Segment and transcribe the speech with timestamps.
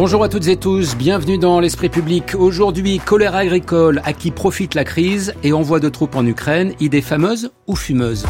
[0.00, 2.36] Bonjour à toutes et tous, bienvenue dans l'Esprit public.
[2.38, 7.02] Aujourd'hui, colère agricole, à qui profite la crise et envoi de troupes en Ukraine, idée
[7.02, 8.24] fameuse ou fumeuse?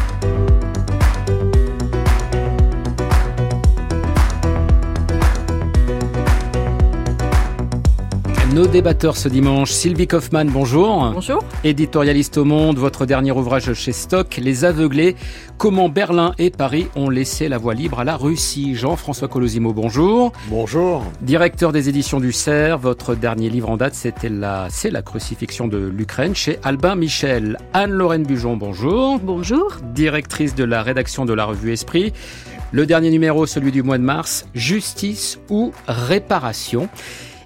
[8.59, 11.11] Nos débatteurs ce dimanche, Sylvie Kaufmann, bonjour.
[11.13, 11.41] Bonjour.
[11.63, 15.15] Éditorialiste au Monde, votre dernier ouvrage chez Stock, Les Aveuglés,
[15.57, 18.75] comment Berlin et Paris ont laissé la voie libre à la Russie.
[18.75, 20.33] Jean-François Colosimo, bonjour.
[20.49, 21.05] Bonjour.
[21.21, 25.69] Directeur des éditions du CERF, votre dernier livre en date, c'était la, c'est la crucifixion
[25.69, 27.57] de l'Ukraine chez Albin Michel.
[27.71, 29.19] Anne-Lorraine Bujon, bonjour.
[29.19, 29.77] Bonjour.
[29.95, 32.11] Directrice de la rédaction de la revue Esprit.
[32.73, 36.89] Le dernier numéro, celui du mois de mars, Justice ou réparation.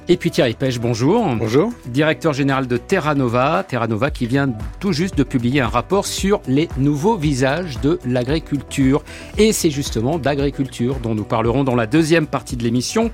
[0.09, 1.25] Et puis Thierry Pêche, bonjour.
[1.37, 1.71] Bonjour.
[1.85, 6.05] Directeur général de Terra Nova, Terra Nova qui vient tout juste de publier un rapport
[6.05, 9.01] sur les nouveaux visages de l'agriculture.
[9.37, 13.11] Et c'est justement d'agriculture dont nous parlerons dans la deuxième partie de l'émission.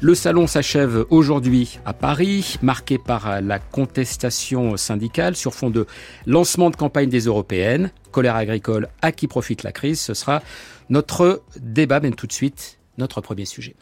[0.00, 5.86] Le salon s'achève aujourd'hui à Paris, marqué par la contestation syndicale sur fond de
[6.24, 7.90] lancement de campagne des européennes.
[8.12, 10.40] Colère agricole, à qui profite la crise Ce sera
[10.88, 13.74] notre débat, même tout de suite, notre premier sujet.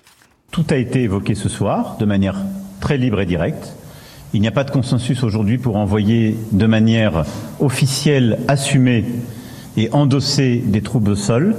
[0.50, 2.36] Tout a été évoqué ce soir de manière
[2.80, 3.74] très libre et directe.
[4.32, 7.24] Il n'y a pas de consensus aujourd'hui pour envoyer de manière
[7.60, 9.04] officielle, assumée
[9.76, 11.56] et endossée des troupes au sol,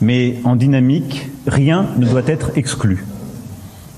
[0.00, 3.04] mais en dynamique, rien ne doit être exclu.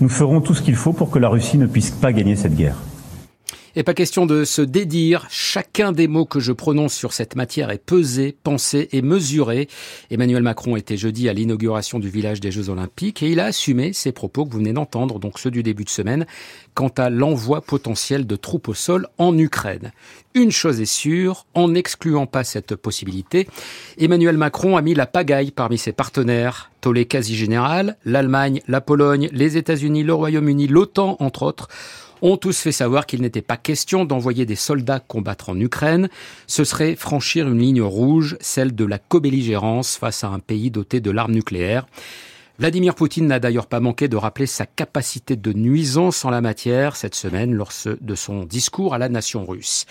[0.00, 2.54] Nous ferons tout ce qu'il faut pour que la Russie ne puisse pas gagner cette
[2.54, 2.76] guerre.
[3.76, 5.26] Et pas question de se dédire.
[5.30, 9.68] Chacun des mots que je prononce sur cette matière est pesé, pensé et mesuré.
[10.12, 13.92] Emmanuel Macron était jeudi à l'inauguration du village des Jeux Olympiques et il a assumé
[13.92, 16.24] ses propos que vous venez d'entendre, donc ceux du début de semaine,
[16.74, 19.90] quant à l'envoi potentiel de troupes au sol en Ukraine.
[20.34, 23.48] Une chose est sûre, en n'excluant pas cette possibilité,
[23.98, 26.70] Emmanuel Macron a mis la pagaille parmi ses partenaires.
[26.80, 31.68] Tollé quasi général, l'Allemagne, la Pologne, les États-Unis, le Royaume-Uni, l'OTAN, entre autres,
[32.22, 36.08] ont tous fait savoir qu'il n'était pas question d'envoyer des soldats combattre en Ukraine.
[36.46, 41.00] Ce serait franchir une ligne rouge, celle de la co-belligérance face à un pays doté
[41.00, 41.86] de l'arme nucléaire.
[42.60, 46.94] Vladimir Poutine n'a d'ailleurs pas manqué de rappeler sa capacité de nuisance en la matière
[46.94, 49.86] cette semaine lors de son discours à la nation russe.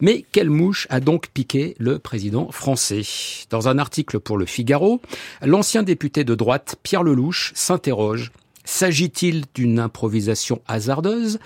[0.00, 3.02] Mais quelle mouche a donc piqué le président français?
[3.48, 5.00] Dans un article pour le Figaro,
[5.42, 8.32] l'ancien député de droite Pierre Lelouch s'interroge
[8.70, 11.40] S'agit-il d'une improvisation hasardeuse,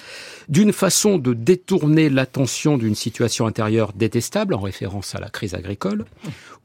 [0.51, 6.05] d'une façon de détourner l'attention d'une situation intérieure détestable, en référence à la crise agricole,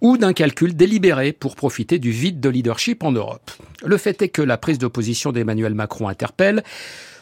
[0.01, 3.51] ou d'un calcul délibéré pour profiter du vide de leadership en Europe?
[3.85, 6.63] Le fait est que la prise d'opposition d'Emmanuel Macron interpelle,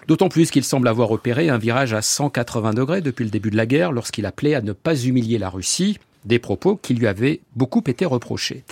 [0.07, 3.57] D'autant plus qu'il semble avoir opéré un virage à 180 degrés depuis le début de
[3.57, 7.39] la guerre lorsqu'il appelait à ne pas humilier la Russie des propos qui lui avaient
[7.55, 8.63] beaucoup été reprochés.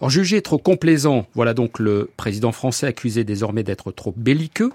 [0.00, 4.72] Alors, jugé trop complaisant, voilà donc le président français accusé désormais d'être trop belliqueux,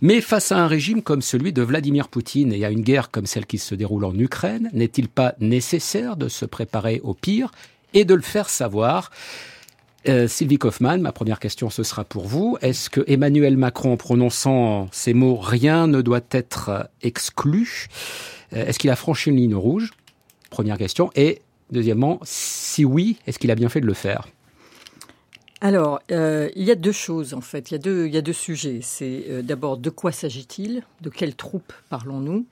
[0.00, 3.26] mais face à un régime comme celui de Vladimir Poutine et à une guerre comme
[3.26, 7.50] celle qui se déroule en Ukraine, n'est-il pas nécessaire de se préparer au pire
[7.92, 9.10] et de le faire savoir?
[10.08, 12.56] Euh, Sylvie Kaufmann, ma première question, ce sera pour vous.
[12.62, 17.88] Est-ce que Emmanuel Macron, en prononçant ces mots, rien ne doit être exclu,
[18.54, 19.90] euh, est-ce qu'il a franchi une ligne rouge?
[20.48, 21.10] Première question.
[21.14, 24.26] Et Deuxièmement, si oui, est-ce qu'il a bien fait de le faire
[25.62, 27.70] alors, euh, il y a deux choses en fait.
[27.70, 28.80] Il y a deux, il y a deux sujets.
[28.82, 30.82] C'est euh, d'abord de quoi s'agit-il?
[31.02, 32.46] De quelles troupes parlons-nous?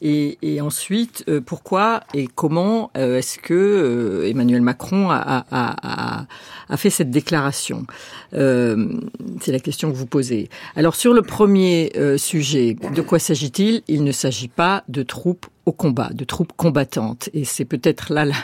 [0.00, 7.86] Et, ensuite, euh, pourquoi et comment est-ce que Emmanuel Macron a, a, fait cette déclaration?
[8.32, 10.48] C'est la question que vous posez.
[10.76, 13.82] Alors, sur le premier sujet, de quoi s'agit-il?
[13.88, 17.28] Il ne s'agit pas de troupes au combat, de troupes combattantes.
[17.34, 18.36] Et c'est peut-être là la,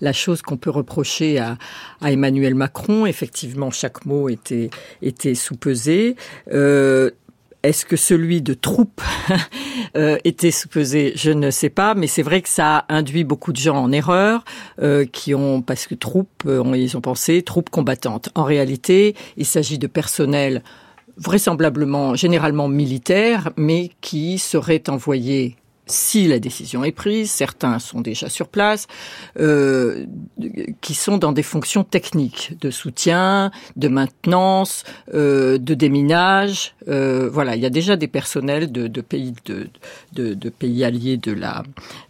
[0.00, 1.58] la chose qu'on peut reprocher à,
[2.00, 3.06] à, Emmanuel Macron.
[3.06, 4.70] Effectivement, chaque mot était,
[5.02, 6.16] était sous-pesé.
[6.52, 7.10] Euh,
[7.62, 9.00] est-ce que celui de troupes
[9.96, 11.12] euh, était sous-pesé?
[11.14, 13.92] Je ne sais pas, mais c'est vrai que ça a induit beaucoup de gens en
[13.92, 14.44] erreur,
[14.80, 18.30] euh, qui ont parce que troupes, euh, ils ont pensé troupes combattantes.
[18.34, 20.62] En réalité, il s'agit de personnel
[21.16, 25.56] vraisemblablement, généralement militaire, mais qui seraient envoyés
[25.92, 28.86] si la décision est prise, certains sont déjà sur place,
[29.38, 30.06] euh,
[30.80, 34.84] qui sont dans des fonctions techniques de soutien, de maintenance,
[35.14, 36.74] euh, de déminage.
[36.88, 39.68] Euh, voilà, il y a déjà des personnels de, de pays de,
[40.12, 41.62] de, de, pays alliés de la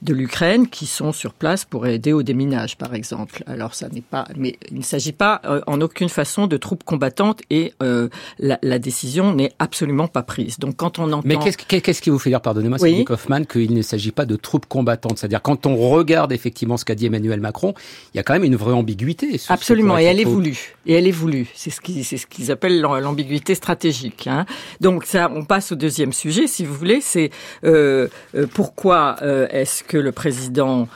[0.02, 3.42] de l'Ukraine qui sont sur place pour aider au déminage, par exemple.
[3.46, 6.84] Alors ça n'est pas, mais il ne s'agit pas euh, en aucune façon de troupes
[6.84, 8.08] combattantes et euh,
[8.38, 10.58] la, la, décision n'est absolument pas prise.
[10.58, 13.04] Donc quand on entend, mais qu'est-ce, qu'est-ce qui vous fait dire, pardonnez-moi, oui.
[13.04, 15.18] Kaufmann, qu'il qu'il ne s'agit pas de troupes combattantes.
[15.18, 17.74] C'est-à-dire quand on regarde effectivement ce qu'a dit Emmanuel Macron,
[18.12, 19.40] il y a quand même une vraie ambiguïté.
[19.48, 20.76] Absolument, et elle est voulue.
[20.86, 21.48] Et elle est voulue.
[21.54, 24.26] C'est ce qu'ils c'est ce qu'ils appellent l'ambiguïté stratégique.
[24.26, 24.46] Hein.
[24.80, 27.00] Donc ça, on passe au deuxième sujet, si vous voulez.
[27.00, 27.30] C'est
[27.64, 30.88] euh, euh pourquoi euh, est-ce que le président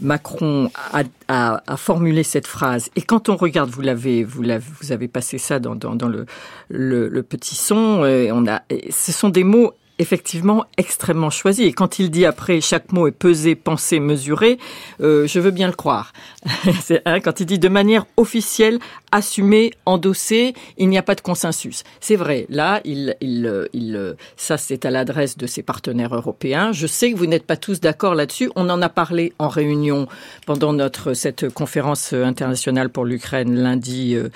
[0.00, 2.90] Macron a, a, a, formulé cette phrase?
[2.96, 6.08] Et quand on regarde, vous l'avez, vous l'avez, vous avez passé ça dans, dans, dans
[6.08, 6.26] le,
[6.68, 8.04] le, le, petit son.
[8.04, 11.64] Et on a, ce sont des mots effectivement extrêmement choisi.
[11.64, 14.58] Et quand il dit après chaque mot est pesé, pensé, mesuré,
[15.00, 16.12] euh, je veux bien le croire.
[17.04, 18.78] hein, quand il dit de manière officielle,
[19.14, 21.84] assumé, endossé, il n'y a pas de consensus.
[22.00, 22.46] C'est vrai.
[22.50, 26.72] Là, il, il, ça c'est à l'adresse de ses partenaires européens.
[26.72, 28.50] Je sais que vous n'êtes pas tous d'accord là-dessus.
[28.56, 30.08] On en a parlé en réunion
[30.46, 34.30] pendant notre cette conférence internationale pour l'Ukraine lundi euh,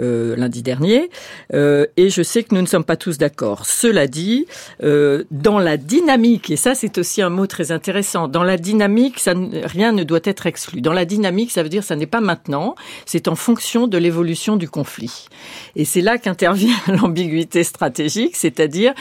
[0.00, 1.10] euh, lundi dernier.
[1.52, 3.66] Euh, et je sais que nous ne sommes pas tous d'accord.
[3.66, 4.46] Cela dit.
[4.82, 9.20] Euh, dans la dynamique, et ça c'est aussi un mot très intéressant, dans la dynamique,
[9.64, 10.80] rien ne doit être exclu.
[10.80, 12.74] Dans la dynamique, ça veut dire ça n'est pas maintenant,
[13.06, 14.23] c'est en fonction de l'évolution
[14.56, 15.26] du conflit.
[15.76, 18.92] Et c'est là qu'intervient l'ambiguïté stratégique, c'est-à-dire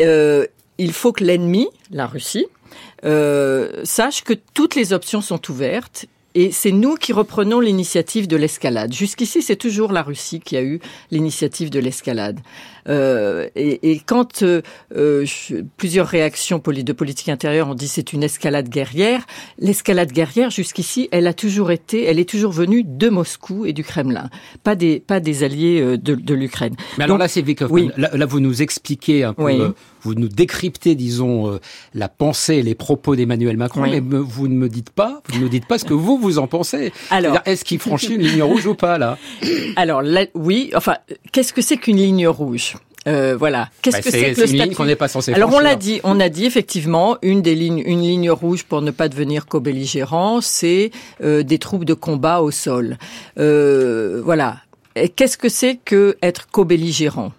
[0.00, 0.46] euh,
[0.78, 2.46] il faut que l'ennemi, la Russie,
[3.04, 8.36] euh, sache que toutes les options sont ouvertes et c'est nous qui reprenons l'initiative de
[8.36, 8.92] l'escalade.
[8.92, 10.80] Jusqu'ici, c'est toujours la Russie qui a eu
[11.10, 12.38] l'initiative de l'escalade.
[12.88, 14.62] Euh, et, et, quand euh,
[14.96, 15.24] euh
[15.76, 19.26] plusieurs réactions de politique intérieure ont dit c'est une escalade guerrière,
[19.58, 23.84] l'escalade guerrière jusqu'ici, elle a toujours été, elle est toujours venue de Moscou et du
[23.84, 24.30] Kremlin,
[24.64, 26.76] pas des pas des alliés de, de l'Ukraine.
[26.96, 27.90] Mais alors là, c'est oui.
[27.96, 29.44] là, là, vous nous expliquez un peu.
[29.44, 29.60] Oui
[30.08, 31.60] vous nous décryptez, disons, euh,
[31.94, 35.44] la pensée et les propos d'Emmanuel Macron, mais vous ne me dites pas, vous ne
[35.44, 36.92] me dites pas ce que vous vous en pensez.
[37.10, 39.18] Alors, est-ce qu'il franchit une ligne rouge ou pas là?
[39.76, 40.70] Alors là, oui.
[40.74, 40.96] Enfin,
[41.32, 42.76] qu'est-ce que c'est qu'une ligne rouge?
[43.06, 43.68] Euh, voilà.
[43.82, 46.00] Qu'est-ce bah, que c'est que le ligne qu'on n'est pas censé Alors on l'a dit,
[46.04, 50.40] on a dit effectivement une des lignes, une ligne rouge pour ne pas devenir co-belligérant,
[50.40, 50.90] c'est
[51.22, 52.98] euh, des troupes de combat au sol.
[53.38, 54.58] Euh, voilà.
[55.16, 57.32] Qu'est-ce que c'est que être co-belligérant?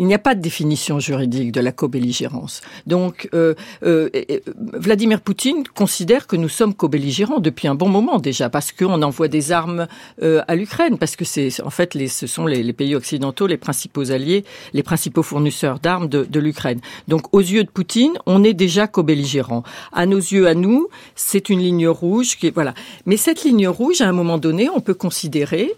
[0.00, 2.62] Il n'y a pas de définition juridique de la co-belligérance.
[2.86, 3.54] Donc, euh,
[3.84, 4.08] euh,
[4.56, 9.28] Vladimir Poutine considère que nous sommes co-belligérants depuis un bon moment déjà, parce qu'on envoie
[9.28, 9.86] des armes
[10.22, 14.10] euh, à l'Ukraine, parce que c'est en fait ce sont les, pays occidentaux les principaux
[14.10, 16.80] alliés, les principaux fournisseurs d'armes de, l'Ukraine.
[17.06, 19.64] Donc, aux yeux de Poutine, on est déjà co-belligérants.
[19.92, 22.72] À nos yeux, à nous, c'est une ligne rouge qui voilà.
[23.04, 25.74] Mais cette ligne rouge, à un moment donné, on peut considérer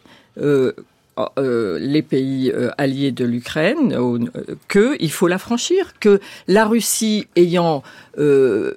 [1.38, 4.18] euh, les pays euh, alliés de l'Ukraine euh,
[4.68, 7.82] que il faut la franchir, que la Russie ayant
[8.16, 8.72] euh,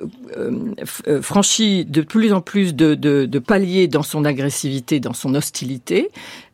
[1.21, 6.09] franchi de plus en plus de, paliers dans son agressivité, dans son hostilité,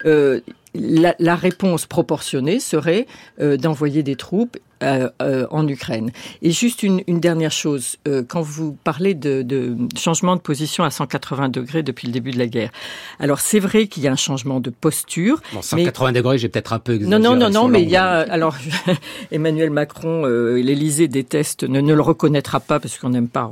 [0.06, 3.08] la, réponse proportionnée serait
[3.40, 6.12] d'envoyer des troupes euh, euh, en Ukraine.
[6.42, 10.84] Et juste une, une dernière chose, euh, quand vous parlez de, de, changement de position
[10.84, 12.72] à 180 degrés depuis le début de la guerre,
[13.20, 15.42] alors c'est vrai qu'il y a un changement de posture.
[15.54, 17.22] Bon, 180 degrés, j'ai peut-être un peu exagéré.
[17.22, 18.56] Non, non, non, non, mais il y a alors
[19.32, 23.52] Emmanuel Macron, euh, l'Élysée déteste, ne, ne le reconnaîtra pas parce qu'on n'aime pas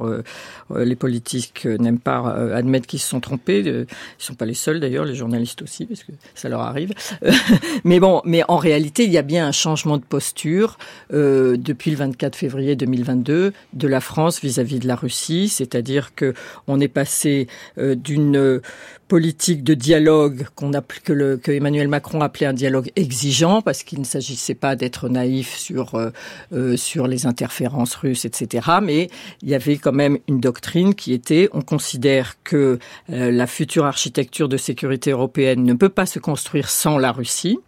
[0.76, 3.60] les politiques n'aiment pas admettre qu'ils se sont trompés.
[3.60, 3.86] Ils
[4.18, 6.94] sont pas les seuls d'ailleurs, les journalistes aussi, parce que ça leur arrive.
[7.84, 10.78] mais bon, mais en réalité, il y a bien un changement de posture.
[11.14, 11.19] Euh,
[11.58, 16.34] depuis le 24 février 2022 de la France vis-à-vis de la Russie, c'est-à-dire que
[16.68, 18.62] on est passé euh, d'une
[19.10, 20.72] politique de dialogue qu'on
[21.04, 25.10] que, le, que Emmanuel Macron appelait un dialogue exigeant parce qu'il ne s'agissait pas d'être
[25.10, 26.12] naïf sur euh,
[26.54, 28.68] euh, sur les interférences russes, etc.
[28.82, 29.10] Mais
[29.42, 32.78] il y avait quand même une doctrine qui était on considère que
[33.10, 37.60] euh, la future architecture de sécurité européenne ne peut pas se construire sans la Russie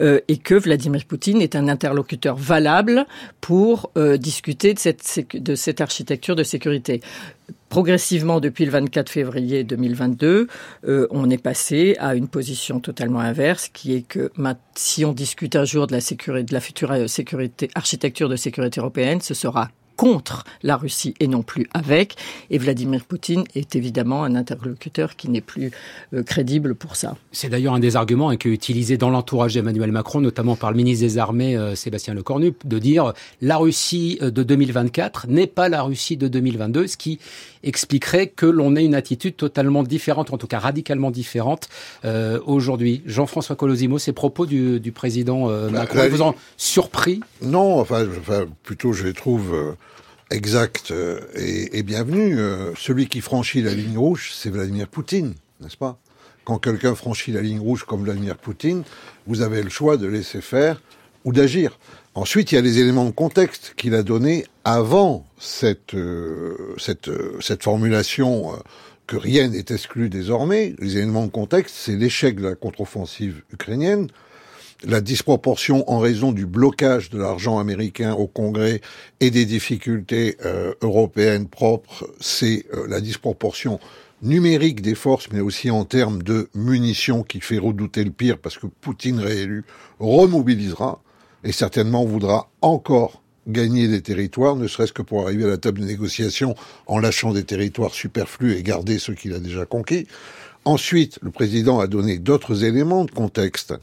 [0.00, 3.06] euh, et que Vladimir Poutine est un interlocuteur valable
[3.40, 5.02] pour euh, discuter de cette
[5.34, 7.00] de cette architecture de sécurité
[7.68, 10.48] progressivement depuis le 24 février 2022,
[10.86, 14.30] euh, on est passé à une position totalement inverse, qui est que
[14.74, 17.06] si on discute un jour de la sécurité, de la future euh,
[17.74, 22.16] architecture de sécurité européenne, ce sera contre la Russie et non plus avec.
[22.50, 25.70] Et Vladimir Poutine est évidemment un interlocuteur qui n'est plus
[26.12, 27.16] euh, crédible pour ça.
[27.32, 30.70] C'est d'ailleurs un des arguments hein, qui est utilisé dans l'entourage d'Emmanuel Macron, notamment par
[30.70, 35.46] le ministre des Armées euh, Sébastien Lecornu, de dire la Russie euh, de 2024 n'est
[35.46, 37.18] pas la Russie de 2022, ce qui
[37.62, 41.68] expliquerait que l'on ait une attitude totalement différente, en tout cas radicalement différente
[42.04, 43.02] euh, aujourd'hui.
[43.06, 47.20] Jean-François Colosimo, ces propos du, du président euh, bah, Macron, vous ont surpris?
[47.42, 49.74] Non, enfin, enfin, plutôt je les trouve
[50.32, 50.92] euh, exacts
[51.36, 52.38] et, et bienvenus.
[52.76, 55.98] celui qui franchit la ligne rouge, c'est Vladimir Poutine, n'est-ce pas?
[56.44, 58.82] Quand quelqu'un franchit la ligne rouge comme Vladimir Poutine,
[59.26, 60.80] vous avez le choix de laisser faire
[61.24, 61.78] ou d'agir.
[62.14, 67.08] Ensuite, il y a les éléments de contexte qu'il a donnés avant cette, euh, cette,
[67.08, 68.56] euh, formulation euh,
[69.06, 70.74] que rien n'est exclu désormais.
[70.78, 74.08] Les éléments de contexte, c'est l'échec de la contre-offensive ukrainienne,
[74.86, 78.80] la disproportion en raison du blocage de l'argent américain au Congrès
[79.20, 80.36] et des difficultés
[80.82, 83.80] européennes propres, c'est la disproportion
[84.22, 88.56] numérique des forces, mais aussi en termes de munitions qui fait redouter le pire parce
[88.56, 89.64] que Poutine réélu
[90.00, 91.02] remobilisera
[91.44, 95.80] et certainement voudra encore gagner des territoires, ne serait-ce que pour arriver à la table
[95.80, 96.54] de négociation
[96.86, 100.06] en lâchant des territoires superflus et garder ceux qu'il a déjà conquis.
[100.64, 103.74] Ensuite, le président a donné d'autres éléments de contexte,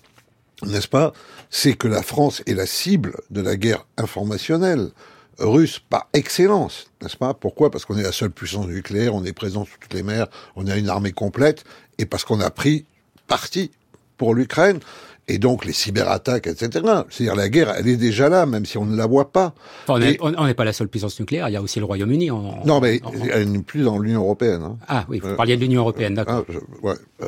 [0.65, 1.13] n'est-ce pas?
[1.50, 4.91] C'est que la France est la cible de la guerre informationnelle
[5.39, 7.34] russe par excellence, n'est-ce pas?
[7.34, 7.72] Pourquoi?
[7.72, 10.68] Parce qu'on est la seule puissance nucléaire, on est présent sur toutes les mers, on
[10.68, 11.63] a une armée complète,
[11.98, 12.86] et parce qu'on a pris
[13.27, 13.72] parti
[14.18, 14.80] pour l'Ukraine
[15.27, 16.86] et donc les cyberattaques, etc.
[17.10, 19.53] C'est-à-dire la guerre, elle est déjà là, même si on ne la voit pas.
[19.88, 22.30] on n'est pas la seule puissance nucléaire, il y a aussi le Royaume-Uni.
[22.65, 23.01] Non, mais
[23.32, 24.63] elle n'est plus dans l'Union européenne.
[24.63, 24.77] Hein.
[24.88, 26.44] Ah oui, vous euh, parliez de l'Union européenne, d'accord.
[26.50, 26.96] Ah, ouais.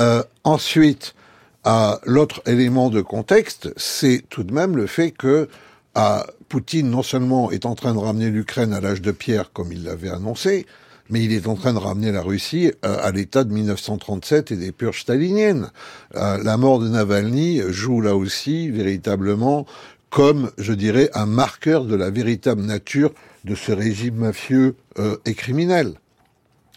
[0.00, 1.14] euh, ensuite,
[2.04, 5.48] l'autre élément de contexte, c'est tout de même le fait que
[6.48, 9.84] Poutine, non seulement est en train de ramener l'Ukraine à l'âge de pierre, comme il
[9.84, 10.66] l'avait annoncé,
[11.10, 14.56] mais il est en train de ramener la Russie euh, à l'état de 1937 et
[14.56, 15.70] des purges staliniennes.
[16.16, 19.66] Euh, la mort de Navalny joue là aussi véritablement
[20.10, 23.12] comme, je dirais, un marqueur de la véritable nature
[23.44, 25.94] de ce régime mafieux euh, et criminel.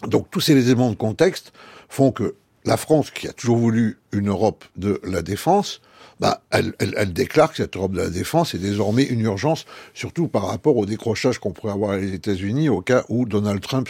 [0.06, 1.54] Donc tous ces éléments de contexte
[1.88, 5.82] font que la France, qui a toujours voulu une Europe de la défense,
[6.22, 9.66] bah, elle, elle, elle, déclare que cette Europe de la défense est désormais une urgence,
[9.96, 13.90] surtout par rapport au décrochage qu'on pourrait avoir les États-Unis au cas où Donald Trump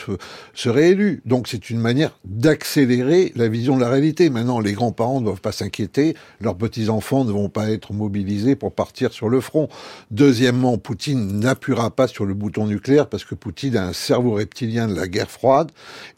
[0.54, 1.22] serait élu.
[1.25, 4.30] Donc c'est une manière d'accélérer la vision de la réalité.
[4.30, 8.72] Maintenant, les grands-parents ne doivent pas s'inquiéter, leurs petits-enfants ne vont pas être mobilisés pour
[8.72, 9.68] partir sur le front.
[10.10, 14.88] Deuxièmement, Poutine n'appuiera pas sur le bouton nucléaire parce que Poutine a un cerveau reptilien
[14.88, 15.70] de la guerre froide.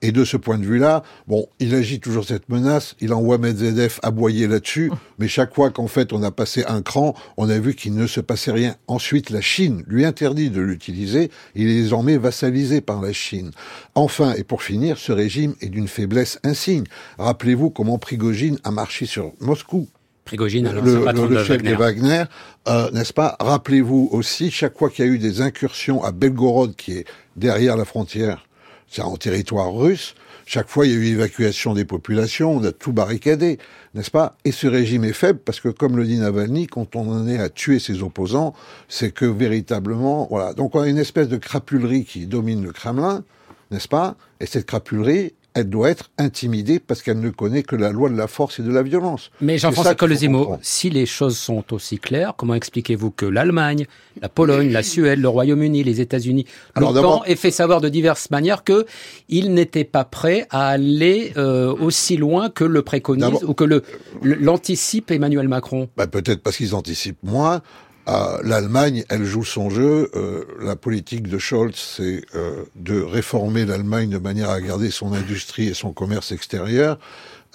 [0.03, 3.92] Et de ce point de vue-là, bon, il agit toujours cette menace, il envoie Medvedev
[4.03, 7.75] aboyer là-dessus, mais chaque fois qu'en fait on a passé un cran, on a vu
[7.75, 8.75] qu'il ne se passait rien.
[8.87, 13.51] Ensuite, la Chine lui interdit de l'utiliser, il est désormais vassalisé par la Chine.
[13.95, 16.85] Enfin, et pour finir, ce régime est d'une faiblesse insigne.
[17.17, 19.87] Rappelez-vous comment Prigogine a marché sur Moscou.
[20.25, 22.23] Prigogine, alors, le, le, chef de Wagner,
[22.69, 23.35] euh, n'est-ce pas?
[23.41, 27.75] Rappelez-vous aussi, chaque fois qu'il y a eu des incursions à Belgorod, qui est derrière
[27.75, 28.47] la frontière,
[28.87, 30.15] c'est en territoire russe,
[30.53, 33.57] chaque fois, il y a eu évacuation des populations, on a tout barricadé,
[33.95, 34.37] n'est-ce pas?
[34.45, 37.39] Et ce régime est faible parce que, comme le dit Navalny, quand on en est
[37.39, 38.53] à tuer ses opposants,
[38.87, 40.53] c'est que véritablement, voilà.
[40.53, 43.23] Donc on a une espèce de crapulerie qui domine le Kremlin,
[43.71, 44.15] n'est-ce pas?
[44.39, 48.17] Et cette crapulerie, elle doit être intimidée parce qu'elle ne connaît que la loi de
[48.17, 49.31] la force et de la violence.
[49.41, 53.85] Mais Jean-François Colosimo, si les choses sont aussi claires, comment expliquez-vous que l'Allemagne,
[54.21, 56.45] la Pologne, la Suède, le Royaume-Uni, les États-Unis,
[56.75, 58.85] l'OTAN aient fait savoir de diverses manières que
[59.29, 63.83] ils n'étaient pas prêts à aller euh, aussi loin que le préconise ou que le
[64.21, 65.89] l'anticipe Emmanuel Macron?
[65.97, 67.61] Bah, Peut-être parce qu'ils anticipent moins.
[68.05, 70.11] Ah, L'Allemagne, elle joue son jeu.
[70.15, 75.13] Euh, la politique de Scholz, c'est euh, de réformer l'Allemagne de manière à garder son
[75.13, 76.99] industrie et son commerce extérieur.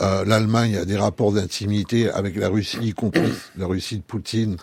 [0.00, 4.56] Euh, L'Allemagne a des rapports d'intimité avec la Russie, y compris la Russie de Poutine,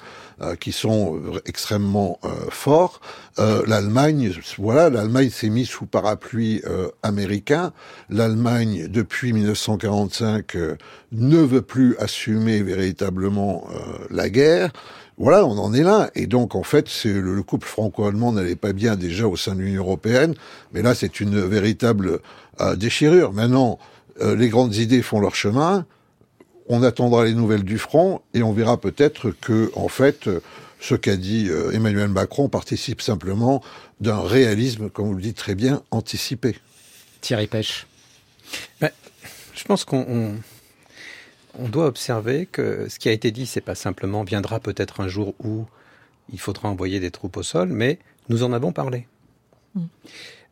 [0.59, 2.99] qui sont extrêmement forts.
[3.37, 6.61] L'Allemagne, voilà, l'Allemagne s'est mise sous parapluie
[7.03, 7.71] américain.
[8.09, 10.57] L'Allemagne, depuis 1945,
[11.13, 13.65] ne veut plus assumer véritablement
[14.09, 14.71] la guerre.
[15.17, 16.09] Voilà, on en est là.
[16.15, 19.61] Et donc, en fait, c'est le, couple franco-allemand n'allait pas bien déjà au sein de
[19.61, 20.35] l'Union européenne,
[20.73, 22.19] mais là, c'est une véritable
[22.59, 23.31] euh, déchirure.
[23.31, 23.79] Maintenant,
[24.21, 25.85] euh, les grandes idées font leur chemin.
[26.67, 30.27] On attendra les nouvelles du front et on verra peut-être que, en fait,
[30.79, 33.63] ce qu'a dit euh, Emmanuel Macron participe simplement
[33.99, 36.57] d'un réalisme, comme vous le dites très bien, anticipé.
[37.21, 37.87] Thierry Pêche.
[38.81, 38.91] Ben,
[39.53, 40.35] je pense qu'on
[41.57, 45.07] on doit observer que ce qui a été dit, c'est pas simplement viendra peut-être un
[45.07, 45.65] jour où
[46.31, 49.07] il faudra envoyer des troupes au sol, mais nous en avons parlé.
[49.75, 49.85] Mm.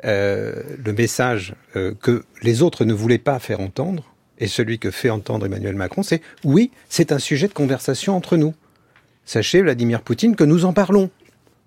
[0.05, 4.91] Euh, le message euh, que les autres ne voulaient pas faire entendre, et celui que
[4.91, 8.53] fait entendre Emmanuel Macron, c'est oui, c'est un sujet de conversation entre nous.
[9.25, 11.09] Sachez, Vladimir Poutine, que nous en parlons.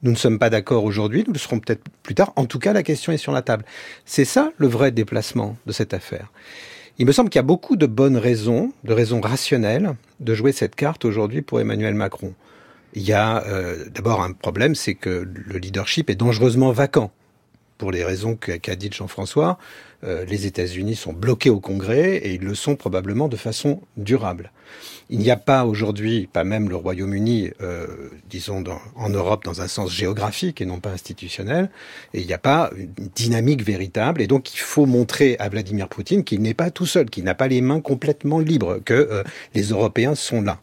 [0.03, 2.33] Nous ne sommes pas d'accord aujourd'hui, nous le serons peut-être plus tard.
[2.37, 3.65] En tout cas, la question est sur la table.
[4.05, 6.31] C'est ça le vrai déplacement de cette affaire.
[6.99, 10.53] Il me semble qu'il y a beaucoup de bonnes raisons, de raisons rationnelles, de jouer
[10.53, 12.35] cette carte aujourd'hui pour Emmanuel Macron.
[12.93, 17.11] Il y a euh, d'abord un problème, c'est que le leadership est dangereusement vacant.
[17.79, 19.59] Pour les raisons qu'a dit Jean-François,
[20.05, 24.53] euh, les États-Unis sont bloqués au Congrès et ils le sont probablement de façon durable.
[25.09, 27.87] Il n'y a pas aujourd'hui, pas même le Royaume-Uni, euh,
[28.29, 28.63] disons
[28.97, 31.71] en Europe dans un sens géographique et non pas institutionnel,
[32.13, 34.21] et il n'y a pas une dynamique véritable.
[34.21, 37.35] Et donc il faut montrer à Vladimir Poutine qu'il n'est pas tout seul, qu'il n'a
[37.35, 39.23] pas les mains complètement libres, que euh,
[39.55, 40.61] les Européens sont là.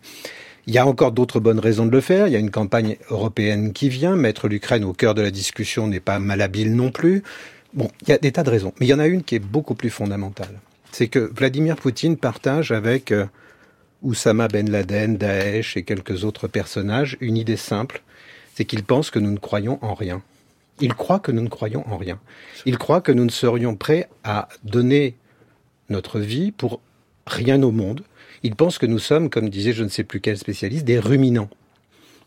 [0.65, 2.27] Il y a encore d'autres bonnes raisons de le faire.
[2.27, 4.15] Il y a une campagne européenne qui vient.
[4.15, 7.23] Mettre l'Ukraine au cœur de la discussion n'est pas malhabile non plus.
[7.73, 8.73] Bon, il y a des tas de raisons.
[8.79, 10.59] Mais il y en a une qui est beaucoup plus fondamentale.
[10.91, 13.25] C'est que Vladimir Poutine partage avec euh,
[14.03, 18.01] Oussama Ben Laden, Daesh et quelques autres personnages une idée simple.
[18.55, 20.21] C'est qu'il pense que nous ne croyons en rien.
[20.79, 22.19] Il croit que nous ne croyons en rien.
[22.65, 25.15] Il croit que nous ne serions prêts à donner
[25.89, 26.79] notre vie pour
[27.27, 28.03] rien au monde.
[28.43, 31.49] Il pense que nous sommes, comme disait je ne sais plus quel spécialiste, des ruminants.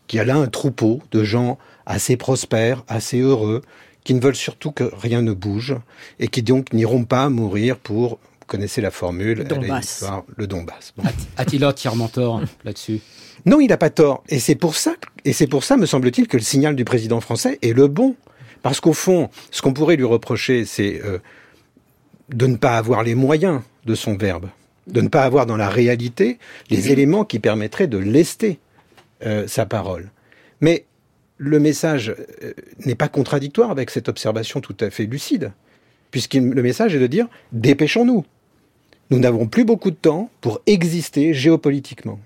[0.07, 3.61] Qu'il y a là un troupeau de gens assez prospères, assez heureux,
[4.03, 5.75] qui ne veulent surtout que rien ne bouge
[6.19, 10.05] et qui donc n'iront pas mourir pour, vous connaissez la formule, Donbass.
[10.37, 10.93] le Donbass.
[11.35, 13.01] A-t-il entièrement tort là-dessus?
[13.45, 14.23] Non, il n'a pas tort.
[14.29, 14.95] Et c'est pour ça,
[15.25, 18.15] et c'est pour ça, me semble-t-il, que le signal du président français est le bon.
[18.63, 21.19] Parce qu'au fond, ce qu'on pourrait lui reprocher, c'est euh,
[22.29, 24.47] de ne pas avoir les moyens de son verbe,
[24.87, 26.39] de ne pas avoir dans la réalité
[26.69, 28.59] les éléments qui permettraient de lester
[29.25, 30.11] euh, sa parole.
[30.61, 30.85] Mais
[31.37, 32.53] le message euh,
[32.85, 35.51] n'est pas contradictoire avec cette observation tout à fait lucide,
[36.11, 38.25] puisque le message est de dire dépêchons-nous.
[39.09, 42.19] Nous n'avons plus beaucoup de temps pour exister géopolitiquement.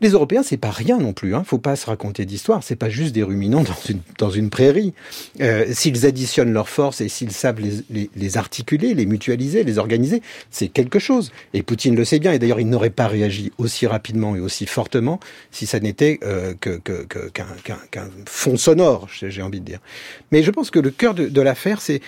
[0.00, 1.34] Les Européens, c'est pas rien non plus.
[1.34, 1.44] Hein.
[1.44, 2.62] Faut pas se raconter d'histoire.
[2.62, 4.94] C'est pas juste des ruminants dans une, dans une prairie.
[5.40, 9.78] Euh, s'ils additionnent leurs forces et s'ils savent les, les, les, articuler, les mutualiser, les
[9.78, 11.32] organiser, c'est quelque chose.
[11.52, 12.32] Et Poutine le sait bien.
[12.32, 16.54] Et d'ailleurs, il n'aurait pas réagi aussi rapidement et aussi fortement si ça n'était euh,
[16.54, 19.80] qu'un que, que, qu fond sonore, j'ai envie de dire.
[20.32, 22.00] Mais je pense que le cœur de, de l'affaire, c'est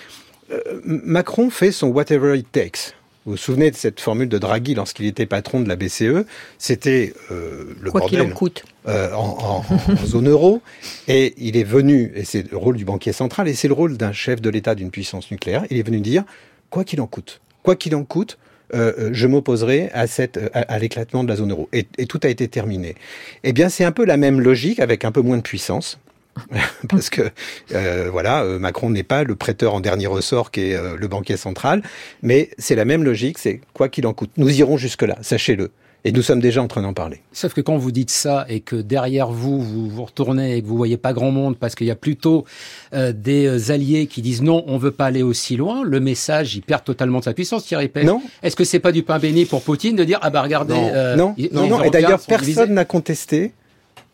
[0.50, 2.94] euh, Macron fait son whatever it takes.
[3.24, 6.26] Vous vous souvenez de cette formule de Draghi lorsqu'il était patron de la BCE
[6.58, 8.64] C'était euh, le Quoi bordel en, coûte.
[8.88, 10.60] Euh, en, en, en, zone euro.
[11.06, 13.96] Et il est venu, et c'est le rôle du banquier central, et c'est le rôle
[13.96, 16.24] d'un chef de l'État d'une puissance nucléaire, il est venu dire,
[16.68, 18.38] quoi qu'il en coûte, quoi qu'il en coûte,
[18.74, 21.68] euh, je m'opposerai à, cette, à, à l'éclatement de la zone euro.
[21.72, 22.96] Et, et, tout a été terminé.
[23.44, 26.00] Eh bien, c'est un peu la même logique, avec un peu moins de puissance.
[26.88, 27.30] parce que
[27.74, 31.36] euh, voilà, Macron n'est pas le prêteur en dernier ressort qui est euh, le banquier
[31.36, 31.82] central,
[32.22, 34.30] mais c'est la même logique, c'est quoi qu'il en coûte.
[34.36, 35.70] Nous irons jusque-là, sachez-le.
[36.04, 37.20] Et nous sommes déjà en train d'en parler.
[37.32, 40.66] Sauf que quand vous dites ça et que derrière vous, vous vous retournez et que
[40.66, 42.44] vous voyez pas grand monde parce qu'il y a plutôt
[42.92, 46.62] euh, des alliés qui disent non, on veut pas aller aussi loin, le message, il
[46.62, 47.88] perd totalement de sa puissance, Thierry.
[48.02, 48.20] Non.
[48.42, 50.74] Est-ce que c'est pas du pain béni pour Poutine de dire, ah bah regardez.
[50.74, 51.82] Non, euh, non, non, non.
[51.84, 53.52] Et d'ailleurs, personne n'a contesté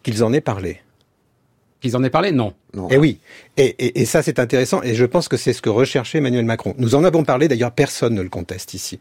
[0.03, 0.83] qu'ils en aient parlé.
[1.81, 2.55] Qu'ils en aient parlé Non.
[2.75, 2.89] non.
[2.89, 3.19] Et eh oui.
[3.57, 4.83] Et, et, et ça, c'est intéressant.
[4.83, 6.75] Et je pense que c'est ce que recherchait Emmanuel Macron.
[6.79, 7.47] Nous en avons parlé.
[7.47, 8.99] D'ailleurs, personne ne le conteste ici.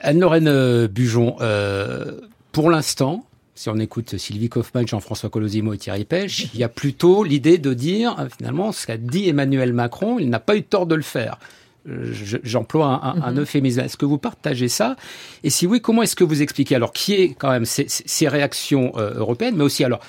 [0.00, 2.20] Anne-Lorraine Bujon, euh,
[2.52, 3.24] pour l'instant,
[3.54, 7.58] si on écoute Sylvie Kaufmann, Jean-François Colosimo et Thierry Pêche, il y a plutôt l'idée
[7.58, 11.02] de dire, finalement, ce qu'a dit Emmanuel Macron, il n'a pas eu tort de le
[11.02, 11.38] faire.
[11.86, 13.80] J'emploie un, un, un, euphémisme.
[13.80, 14.96] Est-ce que vous partagez ça?
[15.44, 16.74] Et si oui, comment est-ce que vous expliquez?
[16.74, 20.00] Alors qui est quand même ces, ces réactions euh, européennes, mais aussi alors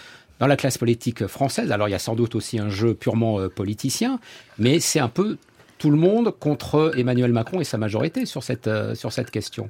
[0.41, 1.71] dans la classe politique française.
[1.71, 4.19] Alors il y a sans doute aussi un jeu purement euh, politicien,
[4.57, 5.37] mais c'est un peu
[5.77, 9.69] tout le monde contre Emmanuel Macron et sa majorité sur cette, euh, sur cette question.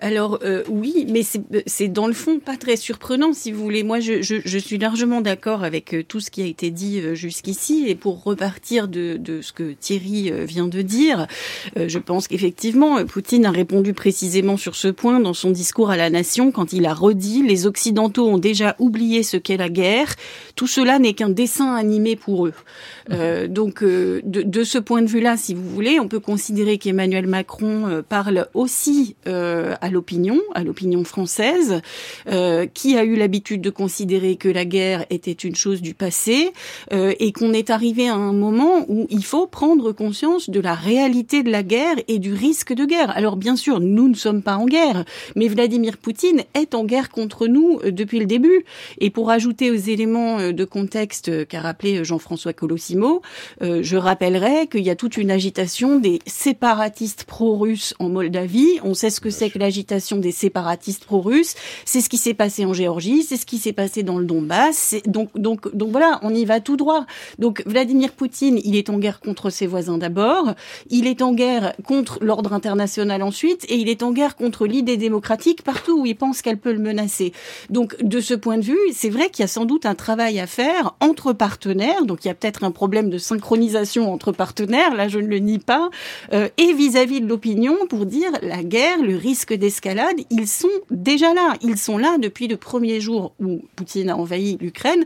[0.00, 1.22] Alors euh, oui, mais
[1.66, 3.82] c'est dans le fond pas très surprenant, si vous voulez.
[3.82, 7.84] Moi, je, suis largement d'accord avec euh, tout ce qui a été dit euh, jusqu'ici.
[7.88, 11.26] Et pour repartir de, ce que Thierry euh, vient de dire,
[11.76, 15.96] euh, je pense qu'effectivement, Poutine a répondu précisément sur ce point dans son discours à
[15.96, 20.14] la nation quand il a redit les Occidentaux ont déjà oublié ce qu'est la guerre.
[20.54, 22.54] Tout cela n'est qu'un dessin animé pour eux.
[23.10, 28.02] Euh, donc, de, ce point de vue-là, si vous voulez, on peut considérer qu'Emmanuel Macron
[28.08, 29.16] parle aussi
[29.90, 31.80] l'opinion, à l'opinion française,
[32.28, 36.52] euh, qui a eu l'habitude de considérer que la guerre était une chose du passé
[36.92, 40.74] euh, et qu'on est arrivé à un moment où il faut prendre conscience de la
[40.74, 43.10] réalité de la guerre et du risque de guerre.
[43.16, 45.04] Alors bien sûr, nous ne sommes pas en guerre,
[45.36, 48.64] mais Vladimir Poutine est en guerre contre nous euh, depuis le début.
[48.98, 53.22] Et pour ajouter aux éléments euh, de contexte qu'a rappelé Jean-François Colossimo,
[53.62, 58.80] euh, je rappellerai qu'il y a toute une agitation des séparatistes pro-russes en Moldavie.
[58.82, 59.77] On sait ce que c'est que l'agitation
[60.16, 61.54] des séparatistes pro-russes.
[61.84, 64.96] C'est ce qui s'est passé en Géorgie, c'est ce qui s'est passé dans le Donbass.
[65.06, 67.06] Donc, donc, donc voilà, on y va tout droit.
[67.38, 70.54] Donc Vladimir Poutine, il est en guerre contre ses voisins d'abord,
[70.90, 74.96] il est en guerre contre l'ordre international ensuite, et il est en guerre contre l'idée
[74.96, 77.32] démocratique partout où il pense qu'elle peut le menacer.
[77.70, 80.40] Donc de ce point de vue, c'est vrai qu'il y a sans doute un travail
[80.40, 82.04] à faire entre partenaires.
[82.04, 85.38] Donc il y a peut-être un problème de synchronisation entre partenaires, là je ne le
[85.38, 85.90] nie pas,
[86.32, 91.34] euh, et vis-à-vis de l'opinion pour dire la guerre, le risque d'escalade, ils sont déjà
[91.34, 91.54] là.
[91.60, 95.04] Ils sont là depuis le premier jour où Poutine a envahi l'Ukraine,